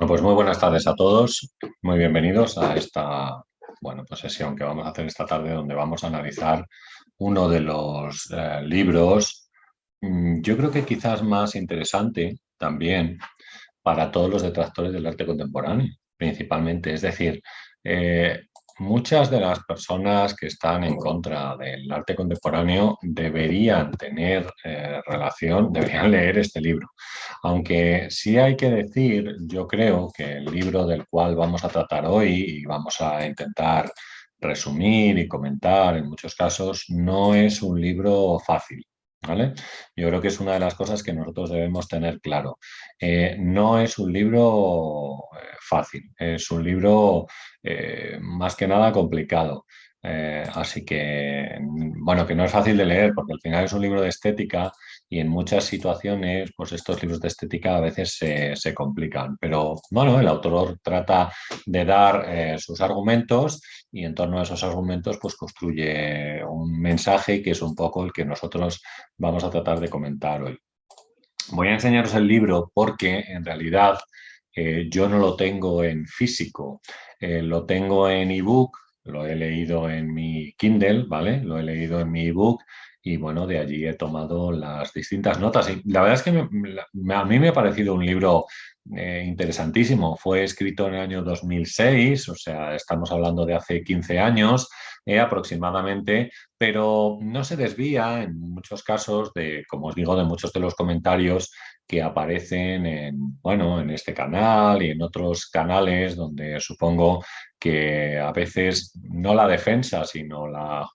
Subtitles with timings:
[0.00, 1.54] Bueno, pues muy buenas tardes a todos.
[1.82, 3.44] Muy bienvenidos a esta
[3.82, 6.66] bueno, pues sesión que vamos a hacer esta tarde donde vamos a analizar
[7.18, 9.50] uno de los eh, libros,
[10.00, 13.18] mm, yo creo que quizás más interesante también
[13.82, 16.94] para todos los detractores del arte contemporáneo, principalmente.
[16.94, 17.42] Es decir,
[17.84, 18.46] eh,
[18.80, 25.70] Muchas de las personas que están en contra del arte contemporáneo deberían tener eh, relación,
[25.70, 26.88] deberían leer este libro.
[27.42, 32.06] Aunque sí hay que decir, yo creo que el libro del cual vamos a tratar
[32.06, 33.92] hoy y vamos a intentar
[34.40, 38.82] resumir y comentar en muchos casos, no es un libro fácil.
[39.26, 39.52] ¿Vale?
[39.94, 42.58] Yo creo que es una de las cosas que nosotros debemos tener claro.
[42.98, 47.26] Eh, no es un libro eh, fácil, es un libro
[47.62, 49.66] eh, más que nada complicado.
[50.54, 54.00] así que, bueno, que no es fácil de leer porque al final es un libro
[54.00, 54.72] de estética
[55.12, 59.36] y en muchas situaciones, pues estos libros de estética a veces se, complican.
[59.38, 61.32] Pero bueno, el autor trata
[61.66, 67.42] de dar eh, sus argumentos y en torno a esos argumentos pues construye un mensaje
[67.42, 68.80] que es un poco el que nosotros
[69.18, 70.56] vamos a tratar de comentar hoy.
[71.50, 73.98] Voy a enseñaros el libro porque en realidad
[74.54, 76.80] eh, yo no lo tengo en físico,
[77.18, 81.42] eh, lo tengo en ebook, lo he leído en mi Kindle, ¿vale?
[81.42, 82.62] Lo he leído en mi ebook
[83.02, 85.70] y bueno, de allí he tomado las distintas notas.
[85.70, 86.30] Y la verdad es que
[87.14, 88.46] a mí me ha parecido un libro
[88.94, 90.16] eh, interesantísimo.
[90.16, 94.68] Fue escrito en el año 2006, o sea, estamos hablando de hace 15 años
[95.06, 100.52] eh, aproximadamente, pero no se desvía en muchos casos de, como os digo, de muchos
[100.52, 101.50] de los comentarios
[101.86, 107.24] que aparecen en, bueno, en este canal y en otros canales donde supongo
[107.58, 110.88] que a veces no la defensa, sino la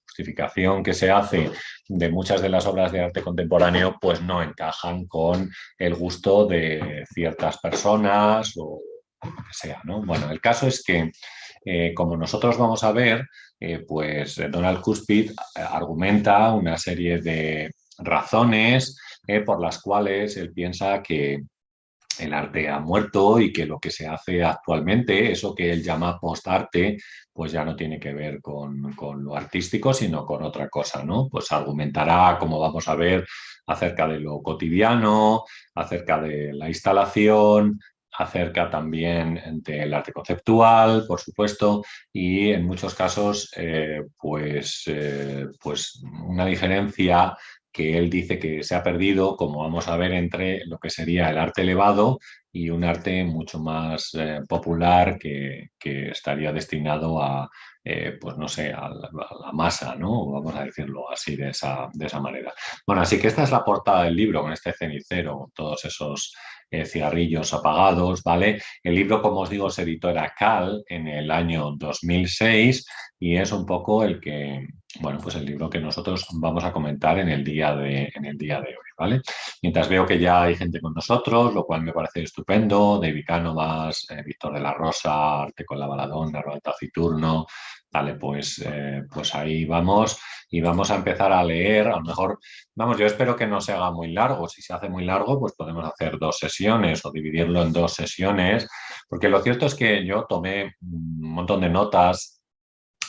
[0.83, 1.51] que se hace
[1.87, 7.03] de muchas de las obras de arte contemporáneo, pues no encajan con el gusto de
[7.13, 8.79] ciertas personas o
[9.23, 9.81] lo que sea.
[9.83, 10.05] ¿no?
[10.05, 11.11] Bueno, el caso es que,
[11.65, 13.27] eh, como nosotros vamos a ver,
[13.59, 21.01] eh, pues Donald Cuspid argumenta una serie de razones eh, por las cuales él piensa
[21.01, 21.43] que
[22.19, 26.19] el arte ha muerto y que lo que se hace actualmente, eso que él llama
[26.19, 26.97] post-arte,
[27.33, 28.81] pues ya no tiene que ver con,
[29.23, 31.27] lo artístico, sino con otra cosa, ¿no?
[31.29, 33.25] Pues argumentará, como vamos a ver,
[33.67, 35.43] acerca de lo cotidiano,
[35.73, 37.79] acerca de la instalación,
[38.17, 41.83] acerca también del arte conceptual, por supuesto,
[42.13, 47.35] y en muchos casos, eh, pues, eh, pues una diferencia
[47.75, 51.29] que él dice que se ha perdido, como vamos a ver, entre lo que sería
[51.29, 52.19] el arte elevado
[52.49, 57.49] y un arte mucho más eh, popular que, estaría destinado a,
[57.83, 60.31] eh, pues no sé, a la, masa, ¿no?
[60.31, 62.53] Vamos a decirlo así, de esa, de esa manera.
[62.87, 66.33] Bueno, así que esta es la portada del libro, con este cenicero, todos esos
[66.71, 68.61] eh, cigarrillos apagados, ¿vale?
[68.81, 72.87] El libro, como os digo, se editó en Cal en el año 2006
[73.19, 74.65] y es un poco el que,
[74.99, 78.37] bueno, pues el libro que nosotros vamos a comentar en el día de, en el
[78.37, 79.21] día de hoy, ¿vale?
[79.61, 84.07] Mientras veo que ya hay gente con nosotros, lo cual me parece estupendo, David Cánovas,
[84.09, 87.45] eh, Víctor de la Rosa, Arte con la Baladona, Roberto Taciturno,
[87.91, 90.17] vale, pues, eh, pues ahí vamos
[90.49, 92.39] y vamos a empezar a leer, a lo mejor,
[92.75, 95.53] vamos, yo espero que no se haga muy largo, si se hace muy largo, pues
[95.53, 98.67] podemos hacer dos sesiones o dividirlo en dos sesiones,
[99.07, 102.41] porque lo cierto es que yo tomé un montón de notas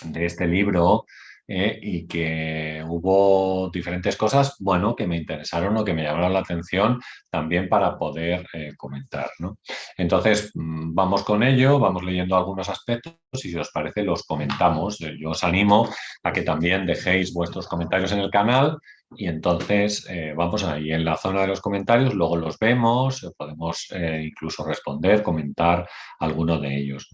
[0.05, 1.05] de este libro,
[1.49, 6.41] eh, y que hubo diferentes cosas, bueno, que me interesaron o que me llamaron la
[6.41, 9.31] atención también para poder eh, comentar.
[9.39, 9.59] ¿no?
[9.97, 14.99] Entonces, mm, vamos con ello, vamos leyendo algunos aspectos y si os parece los comentamos.
[14.99, 15.89] Yo os animo
[16.23, 18.79] a que también dejéis vuestros comentarios en el canal
[19.15, 23.31] y entonces eh, vamos ahí en la zona de los comentarios, luego los vemos, eh,
[23.37, 27.09] podemos eh, incluso responder, comentar alguno de ellos.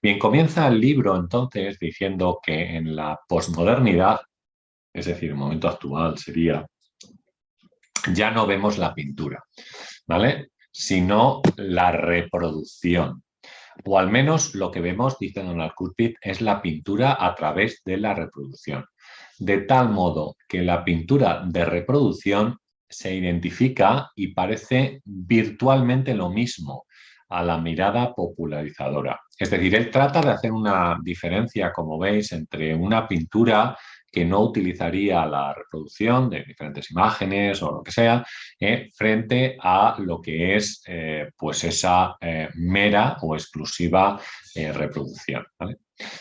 [0.00, 4.20] Bien, comienza el libro entonces diciendo que en la posmodernidad,
[4.92, 6.64] es decir, el momento actual sería,
[8.14, 9.42] ya no vemos la pintura,
[10.06, 10.48] ¿vale?
[10.70, 13.22] Sino la reproducción.
[13.84, 17.96] O al menos lo que vemos, dice Donald Curpit, es la pintura a través de
[17.96, 18.84] la reproducción
[19.44, 22.58] de tal modo que la pintura de reproducción
[22.88, 26.84] se identifica y parece virtualmente lo mismo
[27.28, 29.18] a la mirada popularizadora.
[29.36, 33.76] Es decir, él trata de hacer una diferencia, como veis, entre una pintura
[34.12, 38.24] que no utilizaría la reproducción de diferentes imágenes o lo que sea,
[38.60, 44.20] eh, frente a lo que es eh, pues esa eh, mera o exclusiva
[44.54, 45.46] reproducción.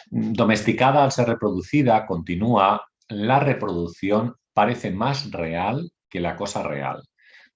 [0.09, 2.81] Domesticada al ser reproducida, continúa
[3.11, 7.03] la reproducción parece más real que la cosa real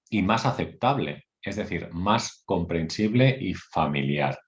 [0.10, 4.40] y más aceptable, es decir, más comprensible y familiar.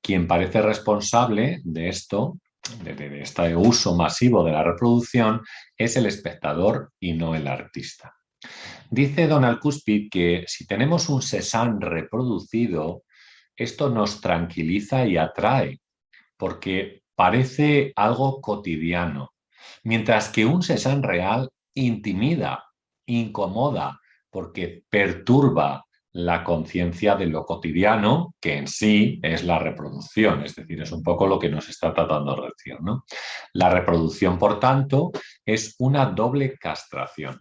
[0.00, 2.38] quien parece responsable de esto,
[2.82, 5.40] de, este uso masivo de la reproducción,
[5.78, 8.14] es el espectador y no el artista.
[8.90, 13.04] Dice Donald Cuspid que si tenemos un Cézanne reproducido,
[13.56, 15.80] esto nos tranquiliza y atrae,
[16.36, 19.33] porque parece algo cotidiano,
[19.84, 22.64] mientras que un Cézanne real intimida,
[23.06, 24.00] incomoda,
[24.30, 25.84] porque perturba
[26.14, 31.02] la conciencia de lo cotidiano, que en sí es la reproducción, es decir, es un
[31.02, 32.80] poco lo que nos está tratando de decir.
[32.80, 33.04] ¿no?
[33.52, 35.10] La reproducción, por tanto,
[35.44, 37.40] es una doble castración.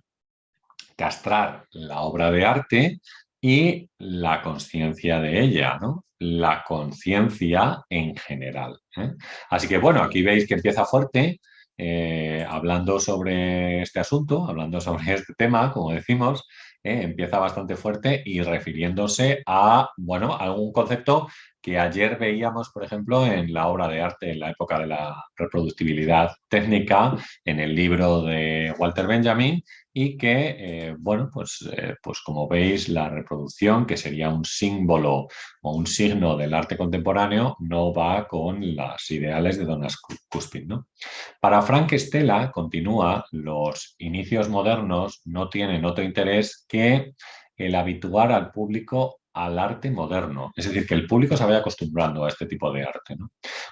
[0.97, 2.99] Castrar la obra de arte
[3.39, 6.05] y la conciencia de ella, ¿no?
[6.17, 8.79] la conciencia en general.
[8.97, 9.11] ¿eh?
[9.51, 11.39] Así que bueno, aquí veis que empieza fuerte,
[11.77, 16.47] eh, hablando sobre este asunto, hablando sobre este tema, como decimos,
[16.83, 21.27] eh, empieza bastante fuerte y refiriéndose a, bueno, algún concepto
[21.63, 25.23] que ayer veíamos, por ejemplo, en la obra de arte en la época de la
[25.37, 27.15] reproductibilidad técnica,
[27.45, 29.63] en el libro de Walter Benjamin,
[29.93, 35.27] y que, eh, bueno, pues, eh, pues como veis, la reproducción, que sería un símbolo
[35.61, 39.93] o un signo del arte contemporáneo, no va con las ideales de Donald
[40.27, 40.67] Cuspin.
[40.67, 40.87] ¿no?
[41.39, 47.13] Para Frank Stella, continúa, los inicios modernos no tienen otro interés que
[47.55, 50.51] el habituar al público al arte moderno.
[50.55, 53.15] Es decir, que el público se vaya acostumbrando a este tipo de arte.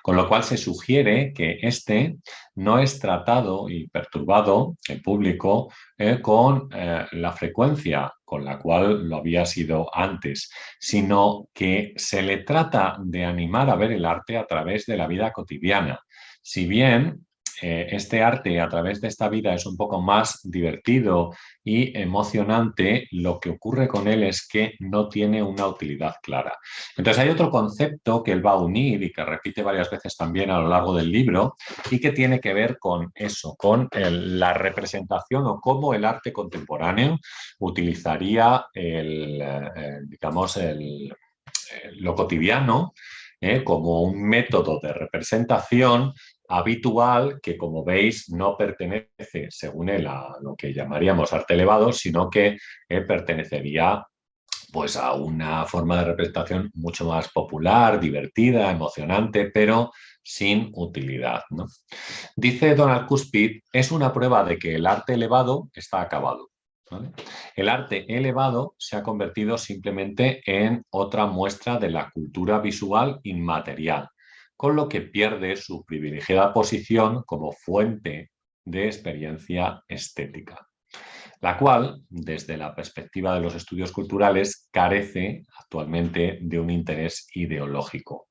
[0.02, 2.18] Con lo cual se sugiere que este
[2.56, 9.10] no es tratado y perturbado, el público, eh, con eh, la frecuencia con la cual
[9.10, 10.50] lo había sido antes,
[10.80, 15.06] sino que se le trata de animar a ver el arte a través de la
[15.06, 16.00] vida cotidiana.
[16.42, 17.26] Si bien
[17.62, 23.08] eh, este arte a través de esta vida es un poco más divertido y emocionante,
[23.12, 26.58] lo que ocurre con él es que no tiene una utilidad clara.
[26.98, 30.50] Entonces hay otro concepto que él va a unir y que repite varias veces también
[30.50, 31.56] a lo largo del libro
[31.92, 37.20] y que tiene que ver con eso, con la representación o cómo el arte contemporáneo
[37.60, 41.14] utilizaría el, eh, digamos, el,
[41.98, 42.94] lo cotidiano
[43.44, 46.14] eh, como un método de representación
[46.52, 52.30] habitual que, como veis, no pertenece, según él, a lo que llamaríamos arte elevado, sino
[52.30, 52.58] que
[52.90, 54.06] eh, pertenecería
[54.72, 59.92] pues, a una forma de representación mucho más popular, divertida, emocionante, pero
[60.24, 61.42] sin utilidad.
[62.36, 66.50] Dice Donald Cuspid, es una prueba de que el arte elevado está acabado.
[67.56, 74.10] El arte elevado se ha convertido simplemente en otra muestra de la cultura visual inmaterial,
[74.62, 78.30] con lo que pierde su privilegiada posición como fuente
[78.64, 80.68] de experiencia estética,
[81.40, 88.28] la cual, desde la perspectiva de los estudios culturales, carece actualmente de un interés ideológico.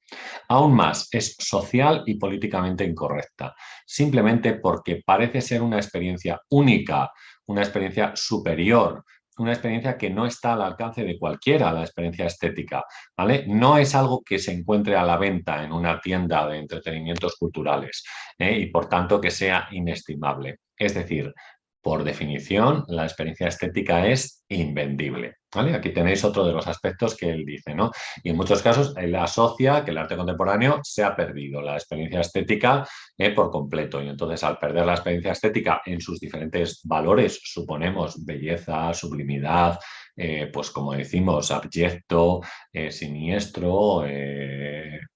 [0.49, 3.53] Aún más, es social y políticamente incorrecta,
[3.85, 7.11] simplemente porque parece ser una experiencia única,
[7.47, 9.03] una experiencia superior,
[9.41, 12.85] una experiencia que no está al alcance de cualquiera, la experiencia estética.
[13.17, 13.45] ¿vale?
[13.49, 18.05] No es algo que se encuentre a la venta en una tienda de entretenimientos culturales
[18.39, 18.59] ¿eh?
[18.59, 20.59] y por tanto que sea inestimable.
[20.77, 21.33] Es decir,
[21.82, 25.37] por definición, la experiencia estética es invendible.
[25.53, 27.75] Aquí tenéis otro de los aspectos que él dice.
[27.75, 27.91] ¿no?
[28.23, 32.20] Y en muchos casos él asocia que el arte contemporáneo se ha perdido la experiencia
[32.20, 34.03] estética eh, por completo.
[34.03, 39.79] Y entonces al perder la experiencia estética en sus diferentes valores, suponemos belleza, sublimidad,
[40.17, 42.41] eh, pues como decimos, abyecto,
[42.72, 44.05] eh, siniestro,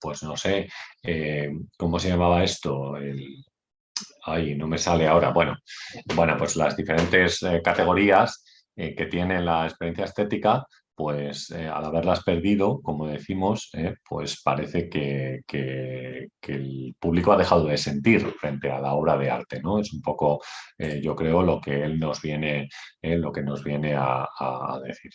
[0.00, 0.68] pues no sé,
[1.76, 2.97] ¿cómo se llamaba esto?
[2.97, 3.44] El,
[4.25, 5.30] Ay, no me sale ahora.
[5.30, 5.56] Bueno,
[6.14, 8.44] bueno pues las diferentes eh, categorías
[8.76, 13.70] eh, que tiene la experiencia estética, pues eh, al haberlas perdido, como decimos,
[14.08, 15.40] pues parece que,
[16.46, 19.80] el público ha dejado de sentir frente a la obra de arte, ¿no?
[19.80, 20.40] Es un poco,
[21.02, 22.68] yo creo, lo que él nos viene,
[23.02, 24.28] lo que nos viene a,
[24.84, 25.11] decir.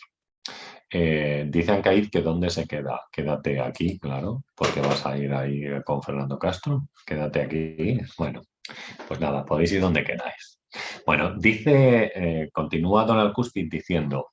[1.50, 3.00] dice Ancaid que dónde se queda.
[3.10, 6.88] Quédate aquí, claro, porque vas a ir ahí con Fernando Castro.
[7.06, 7.98] Quédate aquí.
[8.18, 8.42] Bueno,
[9.08, 10.60] pues nada, podéis ir donde queráis.
[11.04, 14.28] Bueno, dice, eh, continúa Donald Cuspid diciendo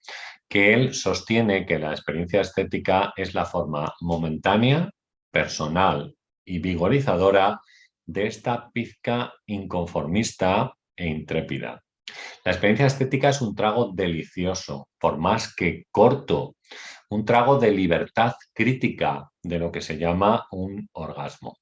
[0.48, 4.90] que él sostiene que la experiencia estética es la forma momentánea,
[5.32, 6.16] personal
[6.46, 7.60] y vigorizadora
[8.06, 11.84] de esta pizca inconformista e intrépida.
[12.46, 16.56] La experiencia estética es un trago delicioso, por más que corto,
[17.10, 21.58] un trago de libertad crítica de lo que se llama un orgasmo.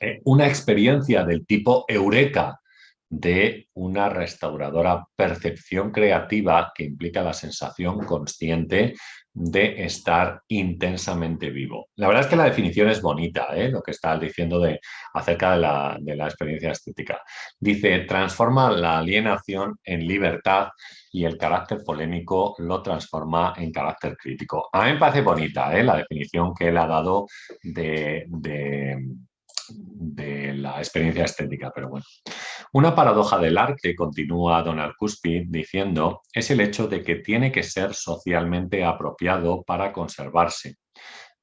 [0.00, 2.60] Eh, una experiencia del tipo eureka,
[3.08, 8.94] de una restauradora percepción creativa que implica la sensación consciente
[9.32, 11.88] de estar intensamente vivo.
[11.96, 13.68] La verdad es que la definición es bonita, ¿eh?
[13.68, 14.80] lo que está diciendo de,
[15.12, 17.20] acerca de la, de la experiencia estética.
[17.60, 20.68] Dice, transforma la alienación en libertad
[21.12, 24.68] y el carácter polémico lo transforma en carácter crítico.
[24.72, 25.84] A mí me parece bonita ¿eh?
[25.84, 27.26] la definición que él ha dado
[27.62, 28.26] de
[29.74, 32.04] de la experiencia estética, pero bueno.
[32.72, 37.62] Una paradoja del arte, continúa Donald Cuspy diciendo, es el hecho de que tiene que
[37.62, 40.76] ser socialmente apropiado para conservarse,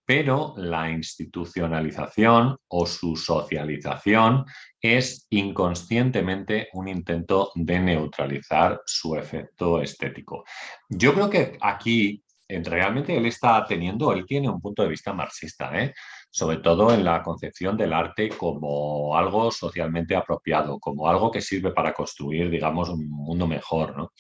[0.06, 4.46] pero la institucionalización o su socialización
[4.82, 10.44] es inconscientemente un intento de neutralizar su efecto estético.
[10.90, 15.72] Yo creo que aquí realmente él está teniendo, él tiene un punto de vista marxista,
[15.80, 15.94] ¿eh?
[16.34, 21.72] Sobre todo en la concepción del arte como algo socialmente apropiado, como algo que sirve
[21.72, 23.96] para construir, digamos, un mundo mejor.
[23.96, 24.12] ¿no?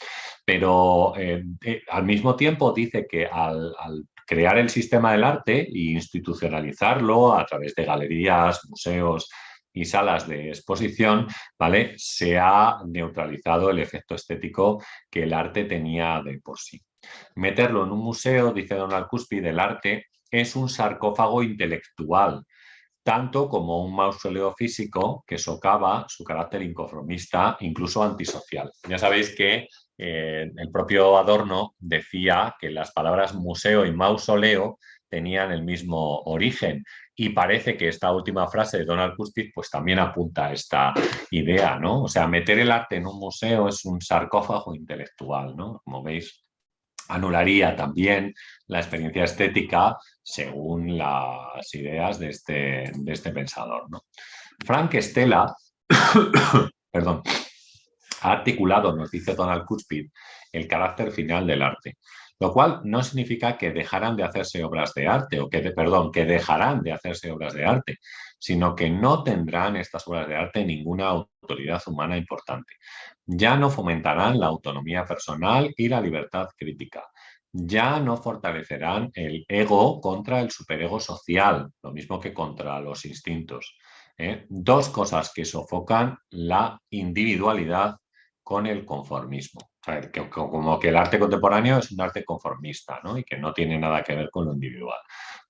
[0.45, 3.73] Pero eh, eh, al mismo tiempo dice que al,
[4.27, 9.27] crear el sistema del arte e institucionalizarlo a través de galerías, museos,
[9.75, 11.25] y salas de exposición,
[11.57, 11.95] ¿vale?
[11.97, 16.79] Se ha neutralizado el efecto estético que el arte tenía de por sí.
[17.33, 22.43] Meterlo en un museo, dice Donald Cuspi, del arte, es un sarcófago intelectual,
[23.03, 28.71] tanto como un mausoleo físico que socava su carácter inconformista, incluso antisocial.
[28.89, 35.51] Ya sabéis que eh, el propio Adorno decía que las palabras museo y mausoleo tenían
[35.51, 36.83] el mismo origen
[37.15, 40.93] y parece que esta última frase de Donald Cuspid pues también apunta a esta
[41.29, 42.03] idea, ¿no?
[42.03, 45.79] O sea, meter el arte en un museo es un sarcófago intelectual, ¿no?
[45.83, 46.42] Como veis,
[47.09, 48.33] anularía también
[48.67, 53.89] la experiencia estética según las ideas de este, de este pensador.
[53.89, 54.05] ¿no?
[54.65, 55.47] Frank Stella
[56.91, 57.21] perdón,
[58.21, 60.09] ha articulado, nos dice Donald Cuspid,
[60.51, 61.97] el carácter final del arte,
[62.39, 66.25] lo cual no significa que dejarán de hacerse obras de arte, o que, perdón, que
[66.25, 67.97] dejarán de hacerse obras de arte,
[68.43, 72.73] sino que no tendrán estas obras de arte ninguna autoridad humana importante.
[73.25, 77.05] Ya no fomentarán la autonomía personal y la libertad crítica.
[77.53, 83.77] Ya no fortalecerán el ego contra el superego social, lo mismo que contra los instintos.
[84.17, 84.45] ¿eh?
[84.49, 87.95] Dos cosas que sofocan la individualidad
[88.43, 89.61] con el conformismo.
[90.29, 94.15] Como que el arte contemporáneo es un arte conformista y que no tiene nada que
[94.15, 94.99] ver con lo individual.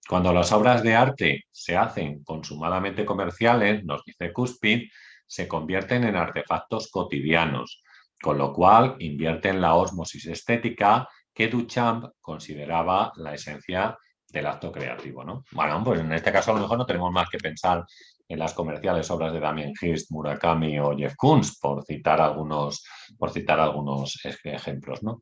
[0.07, 4.89] Cuando las obras de arte se hacen consumadamente comerciales, nos dice Cuspin,
[5.25, 7.81] se convierten en artefactos cotidianos,
[8.21, 13.97] con lo cual invierten la osmosis estética que Duchamp consideraba la esencia
[14.27, 15.23] del acto creativo.
[15.23, 15.43] ¿no?
[15.51, 17.85] Bueno, pues en este caso a lo mejor no tenemos más que pensar
[18.33, 22.83] en las comerciales obras de Damien Hirst, Murakami o Jeff Koons, por citar algunos,
[23.17, 25.03] por citar algunos ejemplos.
[25.03, 25.21] ¿no?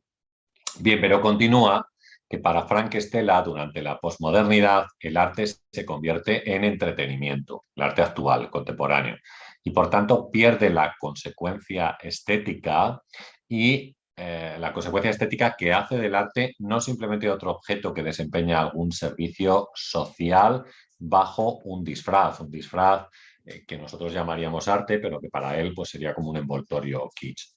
[0.80, 1.86] Bien, pero continúa
[2.28, 8.00] que para Frank Stella, durante la posmodernidad, el arte se convierte en entretenimiento, el arte
[8.00, 9.16] actual, contemporáneo,
[9.62, 13.02] y por tanto pierde la consecuencia estética
[13.46, 18.60] y eh, la consecuencia estética que hace del arte no simplemente otro objeto que desempeña
[18.60, 20.64] algún servicio social
[20.98, 23.06] bajo un disfraz, un disfraz
[23.44, 27.54] eh, que nosotros llamaríamos arte, pero que para él pues, sería como un envoltorio kitsch.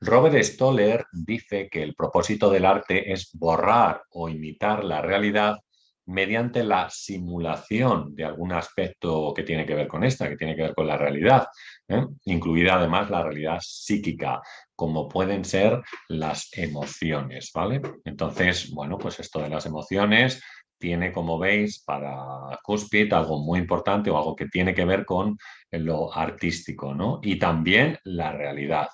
[0.00, 5.58] Robert Stoller dice que el propósito del arte es borrar o imitar la realidad
[6.06, 10.62] mediante la simulación de algún aspecto que tiene que ver con esta, que tiene que
[10.62, 11.46] ver con la realidad,
[11.88, 12.04] ¿eh?
[12.24, 14.40] incluida además la realidad psíquica,
[14.74, 17.80] como pueden ser las emociones, ¿vale?
[18.04, 20.42] Entonces, bueno, pues esto de las emociones
[20.82, 25.38] tiene, como veis, para Cuspid algo muy importante o algo que tiene que ver con
[25.70, 27.20] lo artístico, ¿no?
[27.22, 28.88] Y también la realidad,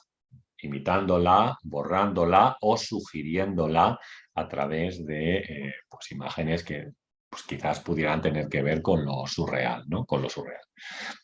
[0.61, 3.99] imitándola, borrándola o sugiriéndola
[4.35, 6.89] a través de eh, pues, imágenes que
[7.29, 10.05] pues, quizás pudieran tener que ver con lo surreal, ¿no?
[10.05, 10.63] Con lo surreal.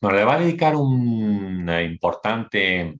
[0.01, 2.99] Bueno, le va a dedicar un importante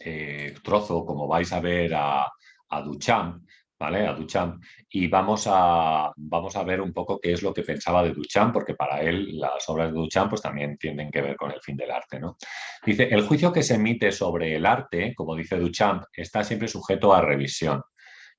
[0.00, 2.24] eh, trozo, como vais a ver, a,
[2.68, 3.44] a Duchamp,
[3.78, 4.06] ¿vale?
[4.06, 4.62] A Duchamp.
[4.90, 8.52] Y vamos a, vamos a ver un poco qué es lo que pensaba de Duchamp,
[8.52, 11.76] porque para él las obras de Duchamp pues, también tienen que ver con el fin
[11.76, 12.36] del arte, ¿no?
[12.84, 17.14] Dice, el juicio que se emite sobre el arte, como dice Duchamp, está siempre sujeto
[17.14, 17.82] a revisión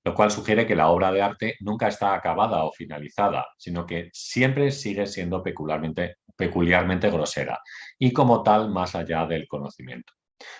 [0.05, 4.09] lo cual sugiere que la obra de arte nunca está acabada o finalizada, sino que
[4.13, 7.59] siempre sigue siendo peculiarmente, peculiarmente grosera
[7.97, 10.13] y como tal más allá del conocimiento.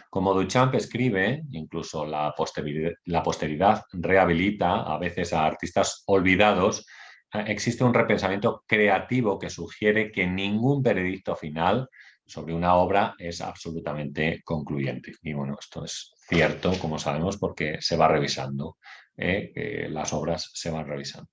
[0.10, 6.86] Como Duchamp escribe, incluso la posteridad, la posteridad rehabilita a veces a artistas olvidados,
[7.32, 11.88] eh, existe un repensamiento creativo que sugiere que ningún veredicto final
[12.26, 15.14] sobre una obra es absolutamente concluyente.
[15.22, 18.78] Y bueno, esto es cierto, como sabemos, porque se va revisando,
[19.18, 19.88] ¿eh?
[19.90, 21.30] las obras se van revisando.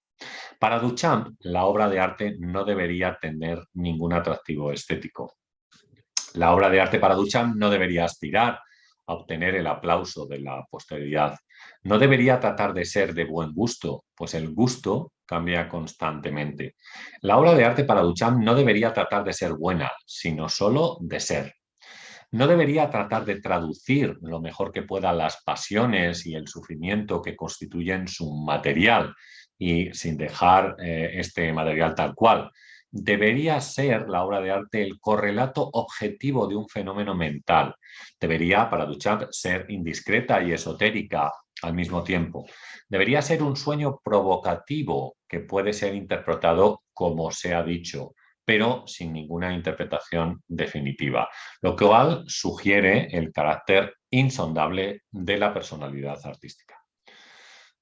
[0.58, 5.34] Para Duchamp, la obra de arte no debería tener ningún atractivo estético.
[6.34, 8.60] La obra de arte para Duchamp no debería aspirar
[9.06, 11.36] a obtener el aplauso de la posteridad.
[11.82, 16.76] No debería tratar de ser de buen gusto, pues el gusto cambia constantemente.
[17.20, 21.20] La obra de arte para Duchamp no debería tratar de ser buena, sino solo de
[21.20, 21.54] ser.
[22.32, 27.36] No debería tratar de traducir lo mejor que pueda las pasiones y el sufrimiento que
[27.36, 29.14] constituyen su material
[29.58, 32.50] y sin dejar eh, este material tal cual,
[32.90, 37.74] debería ser la obra de arte el correlato objetivo de un fenómeno mental.
[38.18, 41.30] Debería, para Duchamp, ser indiscreta y esotérica
[41.62, 42.46] al mismo tiempo.
[42.88, 48.14] Debería ser un sueño provocativo que puede ser interpretado como se ha dicho,
[48.52, 51.26] pero sin ninguna interpretación definitiva,
[51.62, 56.78] lo cual sugiere el carácter insondable de la personalidad artística.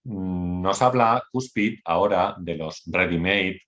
[0.04, 3.60] Mm, nos habla Cuspid ahora de los ready-made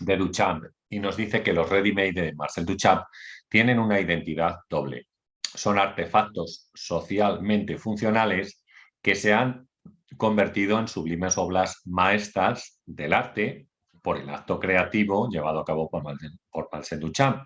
[0.00, 3.02] de Duchamp y nos dice que los ready-made de Marcel Duchamp
[3.46, 5.08] tienen una identidad doble.
[5.42, 8.64] Son artefactos socialmente funcionales
[9.02, 9.68] que se han
[10.16, 13.66] convertido en sublimes obras maestras del arte
[14.02, 17.44] por el acto creativo llevado a cabo por Marcel, Duchamp,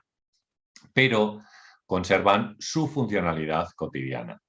[0.92, 1.42] pero
[1.84, 4.40] conservan su funcionalidad cotidiana.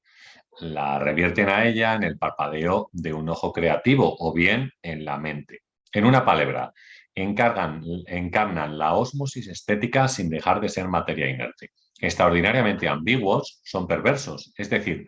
[0.60, 5.18] La revierten a ella en el parpadeo de un ojo creativo o bien en la
[5.18, 5.62] mente.
[5.92, 6.74] En una palabra,
[7.14, 11.72] encarnan la ósmosis estética sin dejar de ser materia inerte.
[12.00, 15.08] Extraordinariamente ambiguos, son perversos, es decir,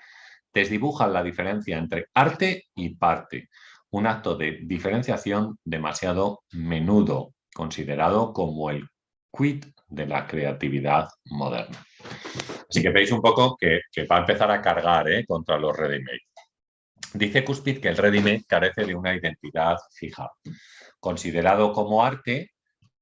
[0.54, 3.50] desdibujan la diferencia entre arte y parte,
[3.92, 8.88] un acto de diferenciación demasiado menudo, considerado como el
[9.32, 11.86] quid de la creatividad moderna.
[12.70, 15.26] Así que veis un poco que, va a empezar a cargar ¿eh?
[15.28, 16.22] contra los ready-made.
[17.14, 20.30] Dice Cuspid que el ready-made carece de una identidad fija
[21.00, 22.52] considerado como arte,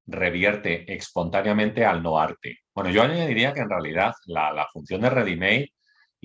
[0.05, 2.59] revierte espontáneamente al no arte.
[2.73, 5.73] Bueno, yo añadiría que en realidad la, función de ready-made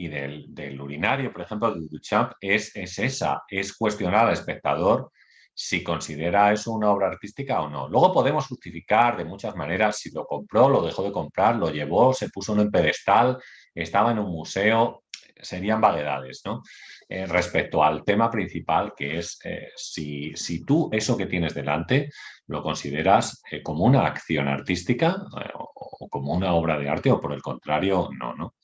[0.02, 5.12] y del, urinario, por ejemplo, de Duchamp, es, es esa, es cuestionar al espectador
[5.54, 7.88] si considera eso una obra artística o no.
[7.88, 12.12] Luego podemos justificar de muchas maneras si lo compró, lo dejó de comprar, lo llevó,
[12.14, 13.38] se puso en un pedestal,
[13.74, 15.04] estaba en un museo,
[15.40, 16.62] serían vaguedades, ¿no?
[17.08, 22.10] Eh, respecto al tema principal, que es eh, si, si, tú eso que tienes delante
[22.46, 25.16] lo consideras eh, como una acción artística
[25.54, 28.54] o, como una obra de arte o por el contrario, no, ¿no?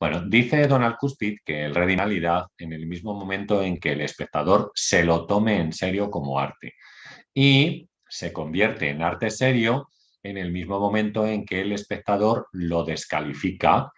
[0.00, 4.70] Bueno, dice Donald Cuspid que el redinalidad en el mismo momento en que el espectador
[4.74, 6.74] se lo tome en serio como arte
[7.34, 9.88] y se convierte en arte serio
[10.22, 13.90] en el mismo momento en que el espectador lo descalifica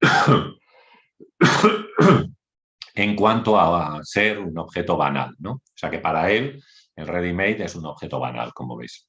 [2.94, 5.54] en cuanto a ser un objeto banal, ¿no?
[5.54, 6.62] O sea que para él
[6.94, 9.07] el ready-made es un objeto banal, como veis.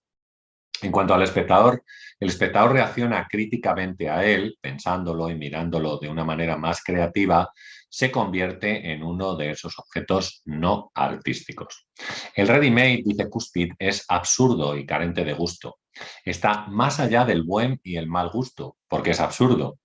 [0.81, 1.83] En cuanto al espectador,
[2.19, 7.51] el espectador reacciona críticamente a él, pensándolo y mirándolo de una manera más creativa,
[7.89, 11.87] se convierte en uno de esos objetos no artísticos.
[12.35, 15.79] El ready-made, dice Cuspid, es absurdo y carente de gusto.
[16.23, 19.79] Está más allá del buen y el mal gusto, porque es absurdo.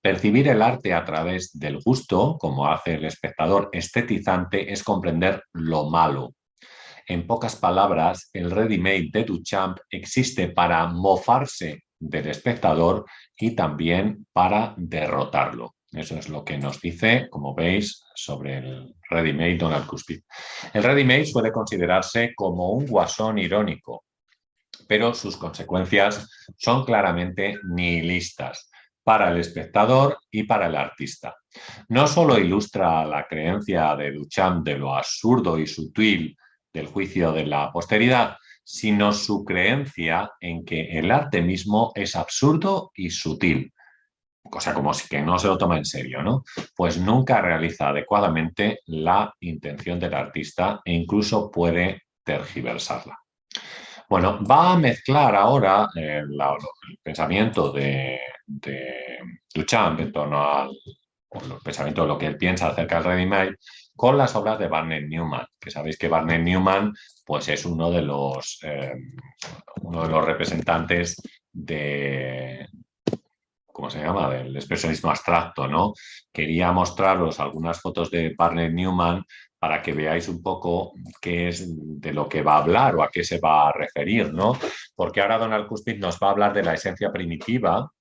[0.00, 5.90] Percibir el arte a través del gusto, como hace el espectador estetizante, es comprender lo
[5.90, 6.34] malo.
[7.10, 13.04] En pocas palabras, el ready-made de Duchamp existe para mofarse del espectador
[13.36, 15.74] y también para derrotarlo.
[15.90, 20.20] Eso es lo que nos dice, como veis, sobre el ready-made Donald Cuspid.
[20.72, 24.04] El ready-made suele considerarse como un guasón irónico,
[24.86, 28.70] pero sus consecuencias son claramente nihilistas
[29.02, 31.34] para el espectador y para el artista.
[31.88, 36.36] No solo ilustra la creencia de Duchamp de lo absurdo y sutil
[36.72, 42.92] del juicio de la posteridad, sino su creencia en que el arte mismo es absurdo
[42.94, 43.72] y sutil,
[44.42, 46.44] cosa como si que no se lo toma en serio, ¿no?
[46.76, 53.18] Pues nunca realiza adecuadamente la intención del artista e incluso puede tergiversarla.
[54.08, 58.18] Bueno, va a mezclar ahora eh, el pensamiento de,
[59.54, 60.70] Duchamp en torno al
[61.62, 63.56] pensamiento de lo que él piensa acerca del ready-made
[64.00, 68.00] con las obras de Barnett Newman, que sabéis que Barnett Newman pues, es uno de
[68.00, 68.94] los, eh,
[69.82, 71.20] uno de los representantes
[71.52, 72.66] de,
[73.66, 75.92] ¿cómo se llama?, del expresionismo abstracto, ¿no?
[76.32, 79.22] Quería mostraros algunas fotos de Barnett Newman
[79.58, 83.10] para que veáis un poco qué es de lo que va a hablar o a
[83.10, 84.56] qué se va a referir, ¿no?
[84.96, 87.92] Porque ahora Donald Cuspid nos va a hablar de la esencia primitiva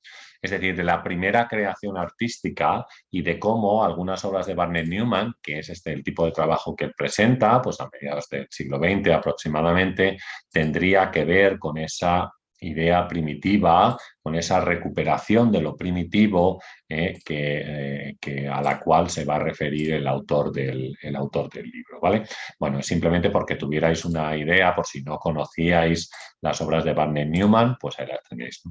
[0.42, 5.34] es decir, de la primera creación artística y de cómo algunas obras de Barnett Newman,
[5.42, 8.78] que es este el tipo de trabajo que él presenta, pues a mediados del siglo
[8.78, 10.18] XX aproximadamente,
[10.52, 18.16] tendría que ver con esa idea primitiva, con esa recuperación de lo primitivo eh, eh,
[18.20, 22.00] que, a la cual se va a referir el autor, del, libro.
[22.02, 22.24] ¿vale?
[22.60, 26.10] Bueno, simplemente porque tuvierais una idea, por si no conocíais
[26.42, 28.62] las obras de Barnett Newman, pues ahí las tenéis.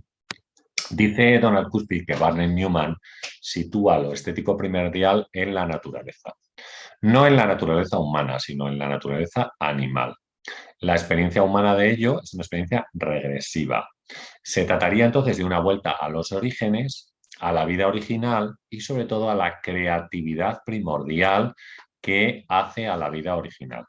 [0.91, 2.97] Dice Donald Cuspy que Barnett Newman
[3.41, 6.33] sitúa lo estético primordial en la naturaleza.
[7.03, 10.15] No en la naturaleza humana, sino en la naturaleza animal.
[10.81, 13.89] La experiencia humana de ello es una experiencia regresiva.
[14.43, 19.05] Se trataría entonces de una vuelta a los orígenes, a la vida original y sobre
[19.05, 21.55] todo a la creatividad primordial
[22.01, 23.85] que hace a la vida original.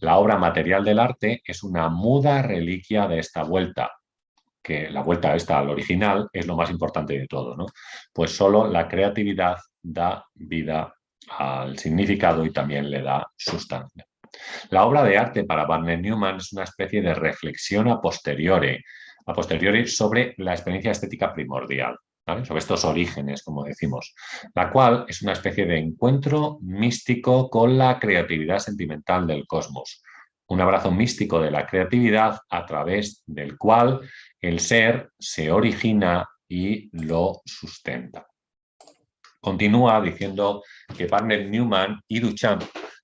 [0.00, 3.90] La obra material del arte es una muda reliquia de esta vuelta,
[4.68, 7.64] que la vuelta esta al original es lo más importante de todo, ¿no?
[8.12, 10.94] Pues solo la creatividad da vida
[11.38, 14.04] al significado y también le da sustancia.
[14.68, 18.78] La obra de arte para Barnett Newman es una especie de reflexión a posteriori,
[19.24, 21.96] a posteriori sobre la experiencia estética primordial,
[22.44, 24.14] sobre estos orígenes, como decimos,
[24.54, 30.02] la cual es una especie de encuentro místico con la creatividad sentimental del cosmos,
[30.48, 34.00] un abrazo místico de la creatividad a través del cual
[34.40, 38.26] el ser se origina y lo sustenta.
[39.40, 40.62] Continúa diciendo
[40.96, 42.62] que Barnett Newman y Duchamp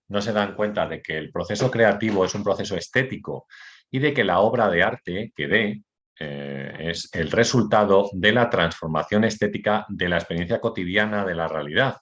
[0.09, 3.46] no se dan cuenta de que el proceso creativo es un proceso estético
[3.90, 5.83] y de que la obra de arte que dé
[6.18, 11.96] eh, es el resultado de la transformación estética de la experiencia cotidiana de la realidad,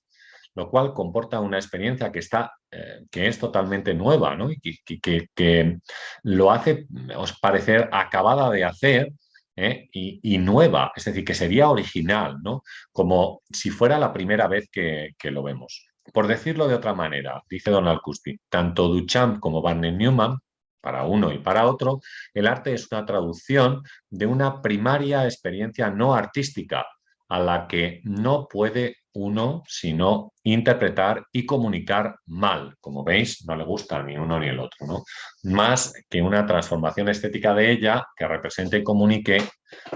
[0.55, 5.79] lo cual comporta una experiencia que, está, eh, que es totalmente nueva y que, que,
[6.23, 6.87] lo hace
[7.17, 9.12] os parecer acabada de hacer
[9.57, 9.88] ¿eh?
[9.93, 12.62] y, nueva, es decir, que sería original, ¿no?
[12.93, 15.87] como si fuera la primera vez que, lo vemos.
[16.12, 20.38] Por decirlo de otra manera, dice Donald Cuspi, tanto Duchamp como Barney Newman,
[20.81, 22.01] para uno y para otro,
[22.35, 26.85] el arte es una traducción de una primaria experiencia no artística
[27.29, 32.77] a la que no puede uno sino interpretar y comunicar mal.
[32.81, 35.05] Como veis, no le gusta ni uno ni el otro, ¿no?
[35.44, 39.42] Más que una transformación estética de ella que represente y comunique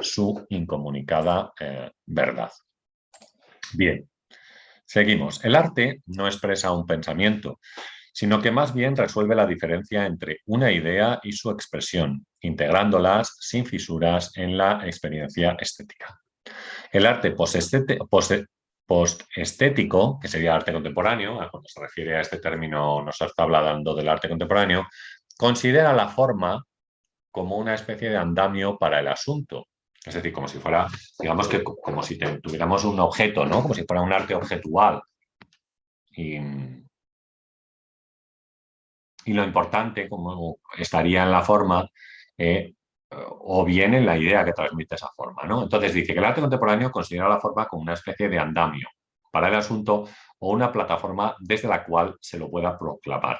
[0.01, 2.51] su incomunicada eh, verdad.
[3.75, 4.09] Bien,
[4.87, 5.45] Seguimos.
[5.45, 7.59] El arte no expresa un pensamiento,
[8.13, 13.67] sino que más bien resuelve la diferencia entre una idea y su expresión, integrándolas sin
[13.67, 16.21] fisuras en la experiencia estética.
[16.93, 17.33] El arte
[18.87, 24.09] post-estético, que sería arte contemporáneo, cuando se refiere a este término nos está hablando del
[24.09, 24.87] arte contemporáneo,
[25.37, 26.65] considera la forma
[27.31, 29.67] como una especie de andamio para el asunto,
[30.07, 30.87] es decir, como si fuera,
[31.19, 33.61] digamos que como si tuviéramos un objeto, ¿no?
[33.63, 35.03] Como si fuera un arte objetual.
[36.13, 36.39] Y,
[39.27, 41.89] lo importante, como estaría en la forma,
[42.39, 42.76] eh,
[43.11, 45.63] o bien en la idea que transmite esa forma, ¿no?
[45.63, 48.89] Entonces dice que el arte contemporáneo considera la forma como una especie de andamio
[49.31, 53.39] para el asunto o una plataforma desde la cual se lo pueda proclamar.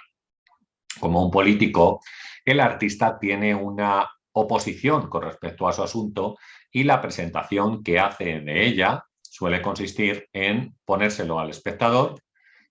[1.01, 2.01] Como un político,
[2.45, 6.37] el artista tiene una oposición con respecto a su asunto
[6.71, 12.21] y la presentación que hace de ella suele consistir en ponérselo al espectador,